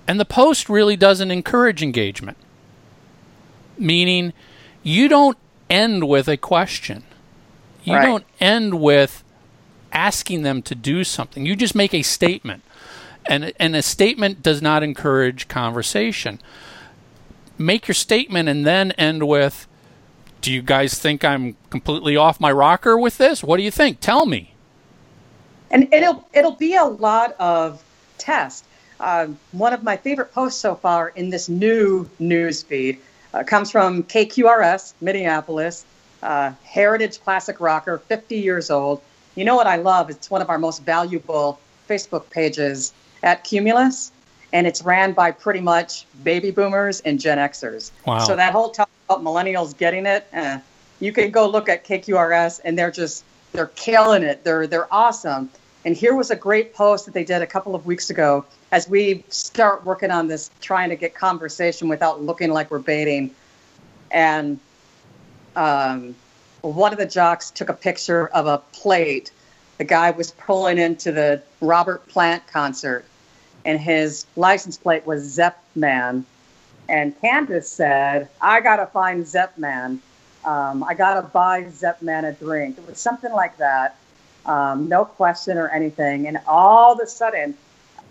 [0.09, 2.35] and the post really doesn't encourage engagement.
[3.77, 4.33] Meaning,
[4.81, 5.37] you don't
[5.69, 7.03] end with a question.
[7.83, 8.05] You right.
[8.07, 9.23] don't end with
[9.93, 11.45] asking them to do something.
[11.45, 12.63] You just make a statement.
[13.27, 16.41] And, and a statement does not encourage conversation.
[17.59, 19.67] Make your statement and then end with
[20.41, 23.43] Do you guys think I'm completely off my rocker with this?
[23.43, 23.99] What do you think?
[23.99, 24.55] Tell me.
[25.69, 27.83] And it'll, it'll be a lot of
[28.17, 28.65] test.
[28.99, 32.99] Uh, one of my favorite posts so far in this new news feed
[33.33, 35.85] uh, comes from KQRS, Minneapolis,
[36.21, 39.01] uh, heritage classic rocker, 50 years old.
[39.35, 40.09] You know what I love?
[40.09, 44.11] It's one of our most valuable Facebook pages at Cumulus,
[44.51, 47.91] and it's ran by pretty much baby boomers and Gen Xers.
[48.05, 48.19] Wow.
[48.19, 50.59] So that whole talk about millennials getting it, eh,
[50.99, 54.43] you can go look at KQRS, and they're just they're killing it.
[54.43, 55.49] They're they're awesome.
[55.85, 58.89] And here was a great post that they did a couple of weeks ago as
[58.89, 63.33] we start working on this, trying to get conversation without looking like we're baiting.
[64.11, 64.59] And
[65.55, 66.15] um,
[66.61, 69.31] one of the jocks took a picture of a plate.
[69.77, 73.05] The guy was pulling into the Robert Plant concert,
[73.63, 76.25] and his license plate was Zepp Man.
[76.89, 80.01] And Candace said, I got to find Zepp Man.
[80.43, 82.77] Um, I got to buy Zepp Man a drink.
[82.77, 83.95] It was something like that.
[84.45, 86.27] Um, no question or anything.
[86.27, 87.55] And all of a sudden,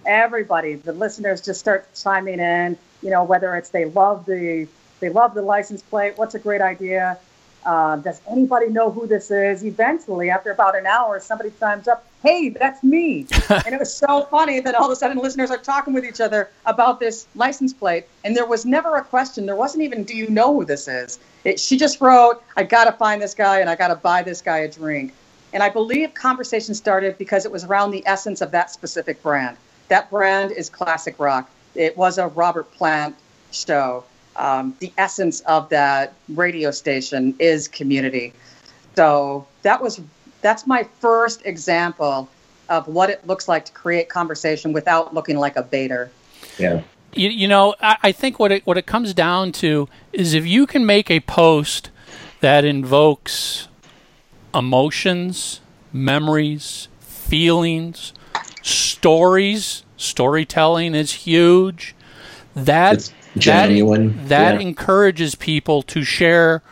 [0.07, 4.69] everybody, the listeners just start chiming in, you know, whether it's they love the
[5.01, 7.19] they love the license plate, what's a great idea?
[7.65, 9.65] Uh, does anybody know who this is?
[9.65, 13.27] Eventually, after about an hour, somebody chimes up, hey, that's me.
[13.51, 16.21] and it was so funny that all of a sudden listeners are talking with each
[16.21, 18.07] other about this license plate.
[18.25, 19.45] And there was never a question.
[19.45, 21.19] There wasn't even, do you know who this is?
[21.45, 24.23] It, she just wrote, I got to find this guy and I got to buy
[24.23, 25.13] this guy a drink.
[25.53, 29.57] And I believe conversation started because it was around the essence of that specific brand.
[29.89, 31.51] That brand is classic rock.
[31.75, 33.17] It was a Robert Plant
[33.51, 34.05] show
[34.39, 38.33] um, the essence of that radio station is community.
[38.95, 40.01] So that was
[40.41, 42.29] that's my first example
[42.69, 46.11] of what it looks like to create conversation without looking like a baiter.
[46.59, 46.83] Yeah.
[47.15, 50.47] You, you know, I, I think what it what it comes down to is if
[50.47, 51.91] you can make a post
[52.41, 53.69] that invokes
[54.55, 55.61] emotions,
[55.93, 58.13] memories, feelings,
[58.63, 59.85] stories.
[59.97, 61.95] Storytelling is huge.
[62.55, 64.17] That it's, genuine.
[64.17, 64.61] That, that yeah.
[64.61, 66.63] encourages people to share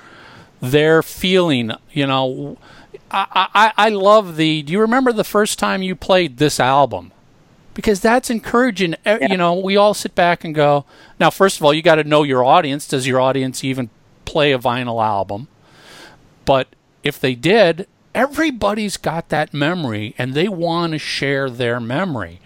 [0.61, 1.73] their feeling.
[1.93, 2.59] You know,
[3.11, 4.63] I, I, I love the.
[4.63, 7.13] Do you remember the first time you played this album?
[7.75, 8.95] Because that's encouraging.
[9.05, 9.29] Yeah.
[9.29, 10.85] You know, we all sit back and go.
[11.21, 12.89] Now, first of all, you got to know your audience.
[12.89, 13.91] Does your audience even
[14.25, 15.49] play a vinyl album?
[16.47, 16.69] But
[17.07, 22.41] if they did, everybody's got that memory, and they want to share their memory.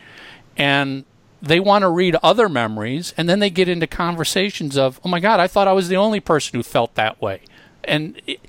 [0.57, 1.05] And
[1.43, 5.21] they want to read other memories and then they get into conversations of, oh my
[5.21, 7.41] God, I thought I was the only person who felt that way.
[7.83, 8.41] And it,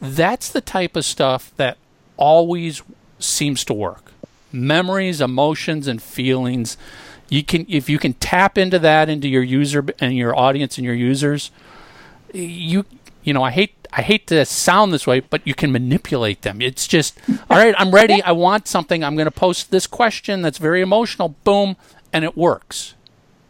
[0.00, 1.78] that's the type of stuff that
[2.16, 2.82] always
[3.20, 4.12] seems to work.
[4.50, 6.76] Memories, emotions, and feelings.
[7.28, 10.84] You can, if you can tap into that into your user and your audience and
[10.84, 11.52] your users,
[12.34, 12.84] you,
[13.22, 16.60] you know, I hate I hate to sound this way, but you can manipulate them.
[16.62, 17.18] It's just,
[17.48, 18.22] all right, I'm ready.
[18.22, 19.02] I want something.
[19.02, 21.30] I'm going to post this question that's very emotional.
[21.44, 21.76] Boom
[22.12, 22.94] and it works.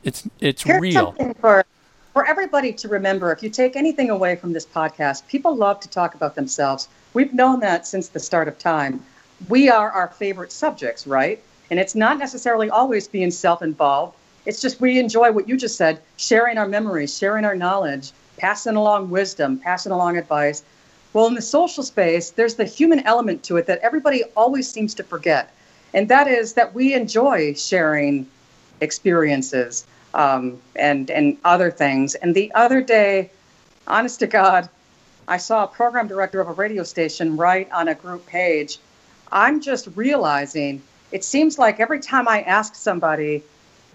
[0.02, 0.92] It's it's Here's real.
[0.92, 1.64] Something for
[2.12, 3.32] for everybody to remember.
[3.32, 6.88] If you take anything away from this podcast, people love to talk about themselves.
[7.14, 9.04] We've known that since the start of time.
[9.48, 11.42] We are our favorite subjects, right?
[11.70, 14.16] And it's not necessarily always being self-involved.
[14.44, 18.74] It's just we enjoy what you just said, sharing our memories, sharing our knowledge, passing
[18.74, 20.62] along wisdom, passing along advice.
[21.12, 24.94] Well, in the social space, there's the human element to it that everybody always seems
[24.94, 25.52] to forget.
[25.92, 28.26] And that is that we enjoy sharing
[28.80, 29.84] experiences
[30.14, 32.14] um, and, and other things.
[32.14, 33.30] And the other day,
[33.86, 34.68] honest to God,
[35.28, 38.78] I saw a program director of a radio station write on a group page.
[39.30, 40.82] I'm just realizing
[41.12, 43.42] it seems like every time I ask somebody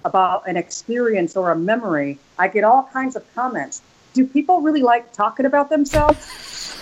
[0.03, 3.81] about an experience or a memory, I get all kinds of comments.
[4.15, 6.73] Do people really like talking about themselves?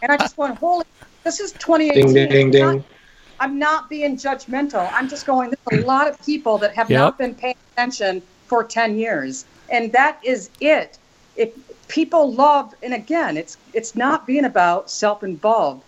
[0.00, 0.86] and I just went, holy,
[1.22, 2.14] this is 2018.
[2.14, 2.84] Ding, ding, ding, I'm, not,
[3.40, 4.90] I'm not being judgmental.
[4.90, 6.98] I'm just going, there's a lot of people that have yep.
[6.98, 9.44] not been paying attention for 10 years.
[9.68, 10.96] And that is it.
[11.36, 11.52] If
[11.88, 15.82] people love, and again, it's it's not being about self-involved.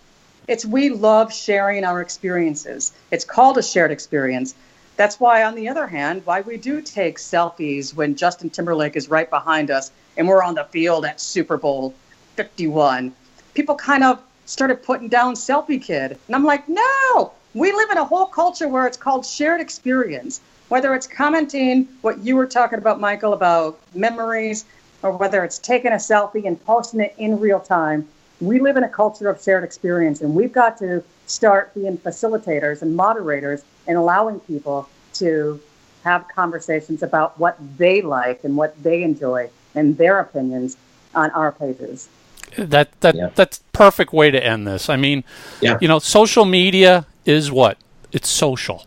[0.47, 2.91] It's we love sharing our experiences.
[3.09, 4.53] It's called a shared experience.
[4.99, 9.09] That's why, on the other hand, why we do take selfies when Justin Timberlake is
[9.09, 11.93] right behind us and we're on the field at Super Bowl
[12.35, 13.13] 51.
[13.53, 16.17] People kind of started putting down selfie kid.
[16.27, 20.41] And I'm like, no, we live in a whole culture where it's called shared experience.
[20.67, 24.65] Whether it's commenting what you were talking about, Michael, about memories,
[25.01, 28.05] or whether it's taking a selfie and posting it in real time,
[28.41, 32.81] we live in a culture of shared experience, and we've got to start being facilitators
[32.81, 35.59] and moderators and allowing people to
[36.03, 40.77] have conversations about what they like and what they enjoy and their opinions
[41.13, 42.09] on our pages.
[42.57, 43.29] That that yeah.
[43.35, 44.89] that's perfect way to end this.
[44.89, 45.23] I mean,
[45.61, 45.77] yeah.
[45.79, 47.77] you know, social media is what?
[48.11, 48.85] It's social.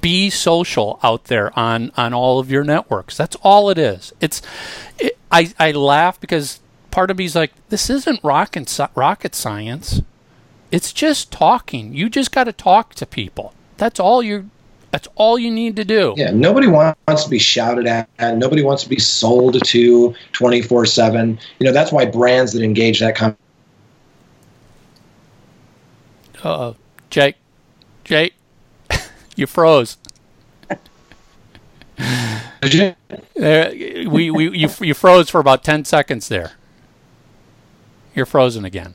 [0.00, 3.16] Be social out there on on all of your networks.
[3.16, 4.12] That's all it is.
[4.20, 4.40] It's
[4.98, 6.60] it, I I laugh because
[6.90, 10.00] part of me's like, this isn't rocket rocket science.
[10.70, 11.94] It's just talking.
[11.94, 13.54] You just got to talk to people.
[13.76, 14.50] That's all you.
[14.90, 16.14] That's all you need to do.
[16.16, 18.08] Yeah, nobody wants to be shouted at.
[18.18, 21.38] Nobody wants to be sold to 24 7.
[21.58, 23.36] You know, that's why brands that engage that kind
[26.42, 26.76] Uh oh.
[27.10, 27.36] Jake.
[28.04, 28.34] Jake.
[29.36, 29.98] you froze.
[32.60, 32.94] Did you?
[33.42, 33.70] Uh,
[34.08, 36.52] we, we, you, you froze for about 10 seconds there.
[38.14, 38.94] You're frozen again.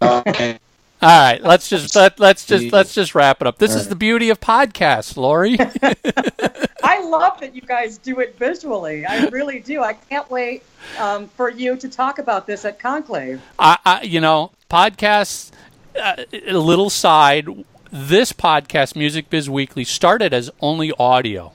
[0.00, 0.58] Okay.
[1.02, 3.58] All right, let's just let, let's just let's just wrap it up.
[3.58, 5.58] This is the beauty of podcasts, Lori.
[6.84, 9.04] I love that you guys do it visually.
[9.04, 9.82] I really do.
[9.82, 10.62] I can't wait
[11.00, 13.42] um, for you to talk about this at Conclave.
[13.58, 15.50] I, I you know, podcasts.
[16.00, 17.48] Uh, a little side.
[17.90, 21.52] This podcast, Music Biz Weekly, started as only audio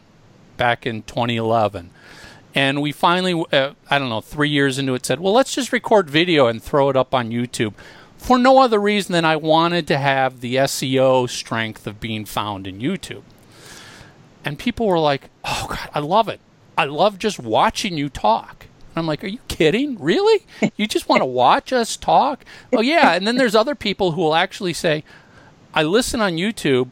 [0.57, 1.89] back in 2011.
[2.53, 5.71] And we finally, uh, I don't know, three years into it, said, well, let's just
[5.71, 7.73] record video and throw it up on YouTube
[8.27, 12.67] for no other reason than I wanted to have the SEO strength of being found
[12.67, 13.23] in YouTube.
[14.43, 16.41] And people were like, oh, God, I love it.
[16.77, 18.67] I love just watching you talk.
[18.89, 19.97] And I'm like, are you kidding?
[19.97, 20.45] Really?
[20.75, 22.43] You just want to watch us talk?
[22.73, 23.13] Oh, yeah.
[23.13, 25.05] And then there's other people who will actually say,
[25.73, 26.91] I listen on YouTube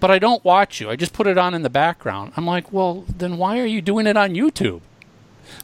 [0.00, 0.88] but I don't watch you.
[0.90, 2.32] I just put it on in the background.
[2.36, 4.80] I'm like, well, then why are you doing it on YouTube?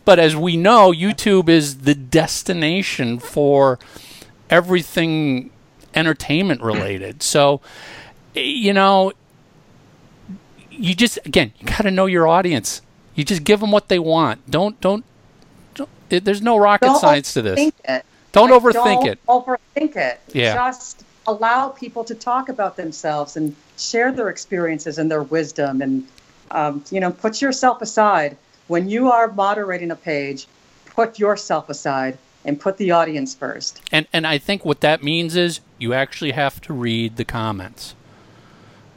[0.04, 3.78] But as we know, YouTube is the destination for
[4.54, 5.50] everything
[5.94, 7.22] entertainment related.
[7.22, 7.60] So,
[8.34, 9.12] you know,
[10.70, 12.80] you just again, you got to know your audience.
[13.16, 14.48] You just give them what they want.
[14.50, 15.04] Don't don't.
[15.74, 17.72] don't it, there's no rocket don't science to this.
[17.84, 18.04] It.
[18.32, 19.18] Don't like, overthink don't it.
[19.26, 20.20] Overthink it.
[20.32, 20.54] Yeah.
[20.54, 26.06] Just allow people to talk about themselves and share their experiences and their wisdom, and
[26.50, 28.36] um, you know, put yourself aside
[28.66, 30.46] when you are moderating a page,
[30.86, 33.80] put yourself aside and put the audience first.
[33.92, 37.94] And and I think what that means is you actually have to read the comments.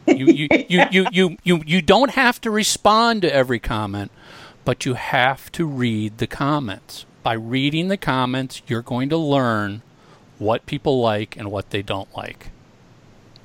[0.05, 4.11] You you, you, you, you, you, you don't have to respond to every comment,
[4.65, 7.05] but you have to read the comments.
[7.23, 9.81] By reading the comments, you're going to learn
[10.39, 12.51] what people like and what they don't like.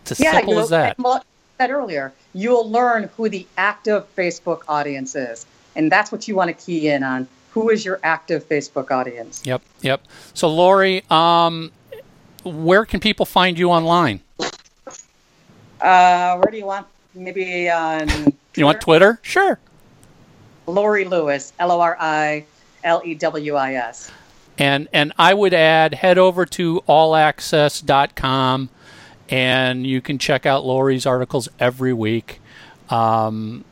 [0.02, 0.98] It's as yeah, simple as that.
[0.98, 1.24] Well,
[1.58, 5.46] said earlier, you'll learn who the active Facebook audience is.
[5.76, 7.28] And that's what you want to key in on.
[7.52, 9.42] Who is your active Facebook audience?
[9.44, 10.02] Yep, yep.
[10.34, 11.70] So, Lori, um,
[12.44, 14.20] where can people find you online?
[15.80, 16.86] Uh, where do you want?
[17.14, 18.08] Maybe on.
[18.08, 18.32] Twitter?
[18.56, 19.18] you want Twitter?
[19.22, 19.58] Sure.
[20.66, 22.44] Lori Lewis, L O R I
[22.84, 24.10] L E W I S.
[24.58, 28.68] And and I would add head over to allaccess.com
[29.28, 32.40] and you can check out Lori's articles every week.
[32.90, 33.64] Um,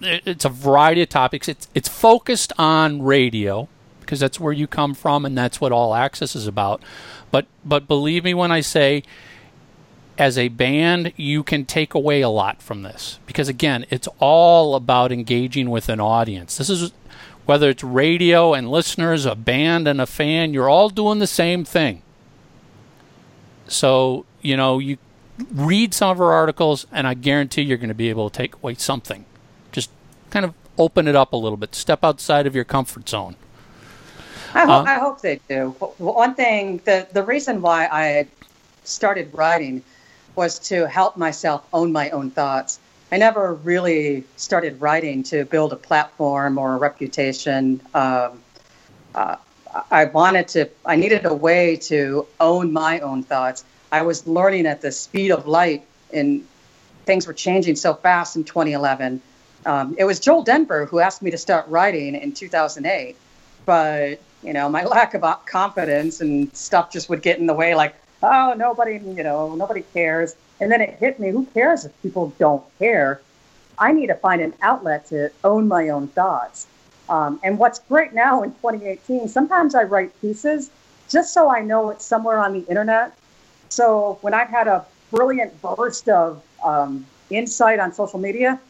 [0.00, 1.48] it's a variety of topics.
[1.48, 3.68] It's it's focused on radio
[4.00, 6.82] because that's where you come from and that's what All Access is about.
[7.30, 9.02] But but believe me when I say
[10.18, 14.74] as a band, you can take away a lot from this because again, it's all
[14.74, 16.56] about engaging with an audience.
[16.56, 16.92] This is
[17.46, 21.64] whether it's radio and listeners, a band and a fan, you're all doing the same
[21.64, 22.02] thing.
[23.66, 24.98] So, you know, you
[25.52, 28.54] read some of our articles and I guarantee you're going to be able to take
[28.56, 29.24] away something.
[30.30, 33.36] Kind of open it up a little bit, step outside of your comfort zone.
[34.54, 35.70] I hope, uh, I hope they do.
[35.98, 38.26] One thing, the, the reason why I
[38.84, 39.82] started writing
[40.34, 42.80] was to help myself own my own thoughts.
[43.12, 47.80] I never really started writing to build a platform or a reputation.
[47.94, 48.40] Um,
[49.14, 49.36] uh,
[49.90, 53.64] I wanted to, I needed a way to own my own thoughts.
[53.92, 56.46] I was learning at the speed of light, and
[57.04, 59.20] things were changing so fast in 2011.
[59.66, 63.16] Um, it was Joel Denver who asked me to start writing in 2008,
[63.66, 67.74] but you know, my lack of confidence and stuff just would get in the way.
[67.74, 70.34] Like, oh, nobody, you know, nobody cares.
[70.60, 73.20] And then it hit me: who cares if people don't care?
[73.78, 76.66] I need to find an outlet to own my own thoughts.
[77.08, 80.70] Um, and what's great now in 2018, sometimes I write pieces
[81.08, 83.16] just so I know it's somewhere on the internet.
[83.68, 88.60] So when I've had a brilliant burst of um, insight on social media,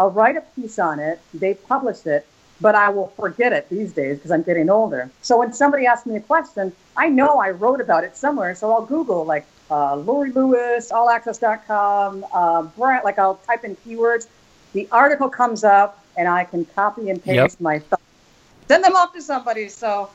[0.00, 1.20] I'll write a piece on it.
[1.34, 2.26] They publish it,
[2.58, 5.10] but I will forget it these days because I'm getting older.
[5.20, 8.54] So when somebody asks me a question, I know I wrote about it somewhere.
[8.54, 14.26] So I'll Google like uh, Lori Lewis, allaccess.com, uh, Brent, like I'll type in keywords.
[14.72, 17.60] The article comes up and I can copy and paste yep.
[17.60, 18.02] my thoughts,
[18.68, 19.68] send them off to somebody.
[19.68, 20.08] So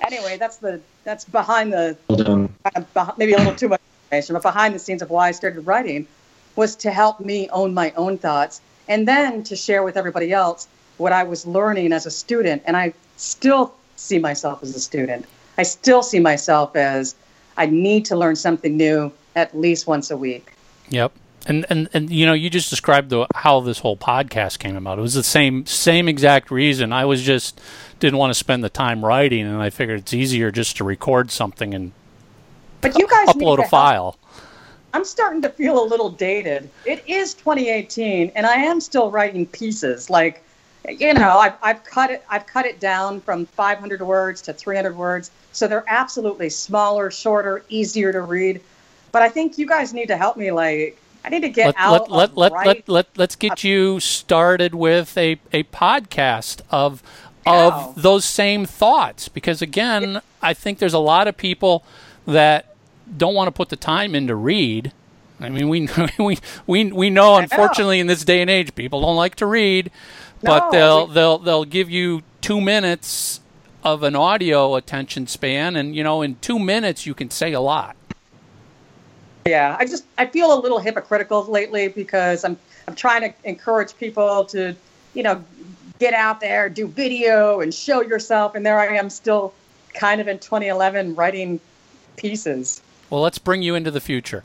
[0.00, 4.74] anyway, that's the that's behind the uh, maybe a little too much information, but behind
[4.74, 6.08] the scenes of why I started writing
[6.56, 10.68] was to help me own my own thoughts and then to share with everybody else
[10.96, 12.62] what I was learning as a student.
[12.66, 15.26] And I still see myself as a student.
[15.56, 17.14] I still see myself as
[17.56, 20.52] I need to learn something new at least once a week.
[20.88, 21.12] Yep.
[21.46, 24.98] And, and and you know you just described the, how this whole podcast came about.
[24.98, 26.92] It was the same same exact reason.
[26.92, 27.60] I was just
[28.00, 31.30] didn't want to spend the time writing, and I figured it's easier just to record
[31.30, 31.92] something and
[32.80, 34.16] but you guys upload a file.
[34.94, 36.70] I'm starting to feel a little dated.
[36.84, 40.08] It is 2018, and I am still writing pieces.
[40.08, 40.42] Like
[40.88, 42.24] you know, I've, I've cut it.
[42.28, 47.64] I've cut it down from 500 words to 300 words, so they're absolutely smaller, shorter,
[47.68, 48.60] easier to read.
[49.12, 50.50] But I think you guys need to help me.
[50.50, 52.10] Like, I need to get let, out.
[52.10, 57.02] Let let let, let let let's get you started with a a podcast of
[57.46, 61.84] of those same thoughts because again, I think there's a lot of people
[62.26, 62.67] that
[63.16, 64.92] don't want to put the time in to read.
[65.40, 65.88] I mean, we
[66.18, 69.90] we we we know unfortunately in this day and age people don't like to read
[70.42, 73.40] but no, they'll they'll they'll give you two minutes
[73.82, 77.60] of an audio attention span, and you know, in two minutes you can say a
[77.60, 77.96] lot.
[79.46, 82.56] Yeah, I just I feel a little hypocritical lately because I'm
[82.86, 84.76] I'm trying to encourage people to
[85.14, 85.42] you know
[85.98, 89.52] get out there, do video, and show yourself, and there I am still
[89.94, 91.58] kind of in 2011 writing
[92.16, 92.82] pieces.
[93.10, 94.44] Well, let's bring you into the future.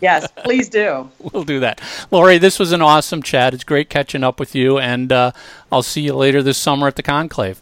[0.00, 1.10] Yes, please do.
[1.32, 1.80] we'll do that.
[2.10, 3.54] Lori, this was an awesome chat.
[3.54, 5.32] It's great catching up with you, and uh,
[5.70, 7.60] I'll see you later this summer at the Conclave.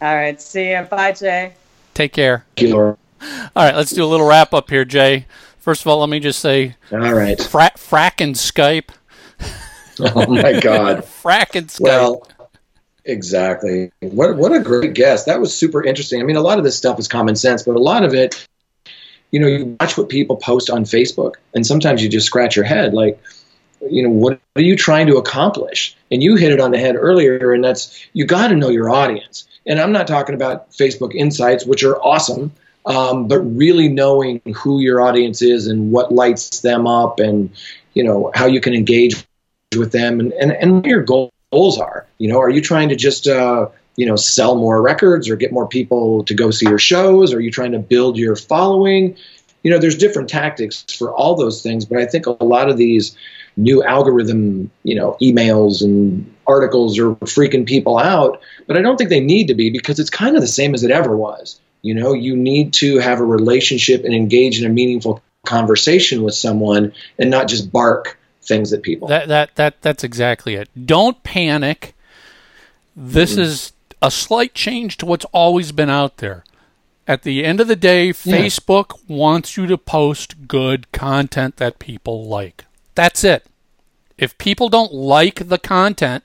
[0.00, 0.40] All right.
[0.40, 0.82] See you.
[0.82, 1.54] Bye, Jay.
[1.94, 2.44] Take care.
[2.60, 2.98] All
[3.54, 3.74] right.
[3.74, 5.26] Let's do a little wrap up here, Jay.
[5.58, 8.90] First of all, let me just say, all right, fra- fracking Skype.
[10.00, 11.80] oh my God, fracking Skype.
[11.80, 12.26] Well,
[13.04, 13.92] exactly.
[14.00, 15.26] What what a great guest.
[15.26, 16.20] That was super interesting.
[16.20, 18.44] I mean, a lot of this stuff is common sense, but a lot of it
[19.32, 22.66] you know, you watch what people post on Facebook, and sometimes you just scratch your
[22.66, 23.20] head, like,
[23.90, 25.96] you know, what are you trying to accomplish?
[26.10, 28.90] And you hit it on the head earlier, and that's you got to know your
[28.90, 29.48] audience.
[29.66, 32.52] And I'm not talking about Facebook Insights, which are awesome,
[32.86, 37.50] um, but really knowing who your audience is and what lights them up, and
[37.94, 39.24] you know how you can engage
[39.76, 42.06] with them, and and, and what your goals are.
[42.18, 45.52] You know, are you trying to just uh, you know sell more records or get
[45.52, 47.32] more people to go see your shows?
[47.32, 49.16] Are you trying to build your following?
[49.62, 52.76] You know, there's different tactics for all those things, but I think a lot of
[52.76, 53.16] these
[53.56, 59.10] new algorithm, you know, emails and articles are freaking people out, but I don't think
[59.10, 61.60] they need to be because it's kind of the same as it ever was.
[61.82, 66.34] You know, you need to have a relationship and engage in a meaningful conversation with
[66.34, 69.08] someone and not just bark things at people.
[69.08, 70.68] That that that that's exactly it.
[70.86, 71.94] Don't panic.
[72.96, 73.42] This mm-hmm.
[73.42, 73.72] is
[74.02, 76.44] a slight change to what's always been out there.
[77.08, 78.12] At the end of the day, yeah.
[78.12, 82.64] Facebook wants you to post good content that people like.
[82.94, 83.46] That's it.
[84.18, 86.24] If people don't like the content,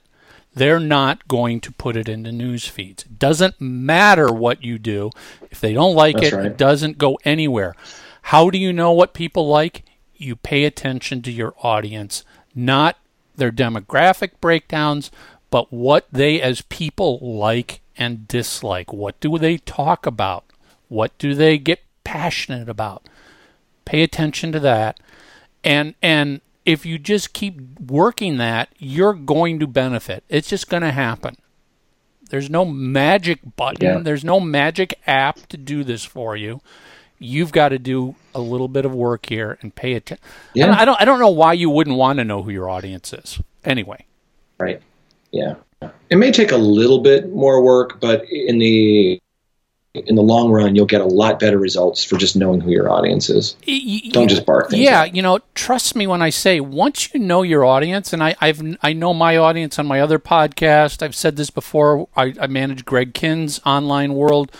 [0.54, 3.04] they're not going to put it into news feeds.
[3.04, 5.10] It doesn't matter what you do.
[5.50, 6.46] If they don't like That's it, right.
[6.46, 7.74] it doesn't go anywhere.
[8.22, 9.84] How do you know what people like?
[10.18, 12.24] you pay attention to your audience,
[12.54, 12.98] not
[13.36, 15.10] their demographic breakdowns,
[15.50, 18.92] but what they as people like and dislike.
[18.92, 20.44] What do they talk about?
[20.88, 23.08] What do they get passionate about?
[23.84, 25.00] Pay attention to that.
[25.64, 30.22] And and if you just keep working that, you're going to benefit.
[30.28, 31.36] It's just going to happen.
[32.30, 33.84] There's no magic button.
[33.86, 33.98] Yeah.
[33.98, 36.60] There's no magic app to do this for you.
[37.18, 40.24] You've got to do a little bit of work here and pay attention.
[40.54, 40.78] Yeah.
[40.78, 41.00] I don't.
[41.00, 43.40] I don't know why you wouldn't want to know who your audience is.
[43.64, 44.06] Anyway.
[44.58, 44.82] Right.
[45.30, 45.54] Yeah.
[46.10, 49.20] It may take a little bit more work, but in the
[49.94, 52.90] in the long run, you'll get a lot better results for just knowing who your
[52.90, 53.56] audience is.
[53.64, 54.68] You, Don't just bark.
[54.70, 55.14] yeah, out.
[55.14, 58.62] you know, trust me when I say once you know your audience, and I, I've
[58.82, 61.02] I know my audience on my other podcast.
[61.02, 62.08] I've said this before.
[62.16, 64.52] I, I manage Greg Kihn's online world.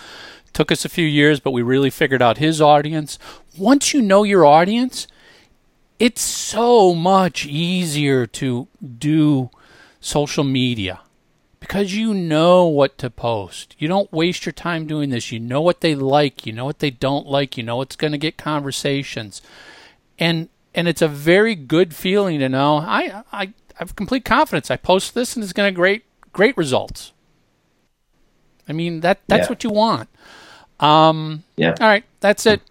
[0.52, 3.18] Took us a few years, but we really figured out his audience.
[3.56, 5.06] Once you know your audience,
[5.98, 8.66] it's so much easier to
[8.98, 9.50] do
[10.00, 11.00] social media
[11.60, 13.74] because you know what to post.
[13.78, 15.32] You don't waste your time doing this.
[15.32, 18.12] You know what they like, you know what they don't like, you know what's going
[18.12, 19.42] to get conversations.
[20.18, 24.70] And and it's a very good feeling to know I I, I have complete confidence.
[24.70, 27.12] I post this and it's going to great great results.
[28.68, 29.48] I mean that that's yeah.
[29.48, 30.08] what you want.
[30.80, 31.74] Um, yeah.
[31.80, 32.62] All right, that's it.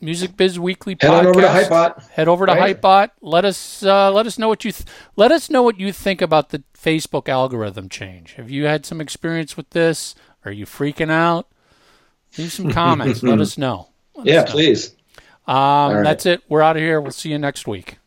[0.00, 1.24] Music Biz Weekly Head podcast.
[1.26, 2.08] over to Hypebot.
[2.10, 2.80] Head over to right.
[2.80, 3.10] Hypebot.
[3.20, 6.20] Let us uh, let us know what you th- let us know what you think
[6.22, 8.34] about the Facebook algorithm change.
[8.34, 10.14] Have you had some experience with this?
[10.44, 11.46] Are you freaking out?
[12.38, 13.22] Leave some comments.
[13.22, 13.88] let us know.
[14.14, 14.52] Let yeah, us know.
[14.54, 14.96] please.
[15.46, 16.02] Um, right.
[16.02, 16.42] That's it.
[16.48, 17.00] We're out of here.
[17.00, 17.98] We'll see you next week.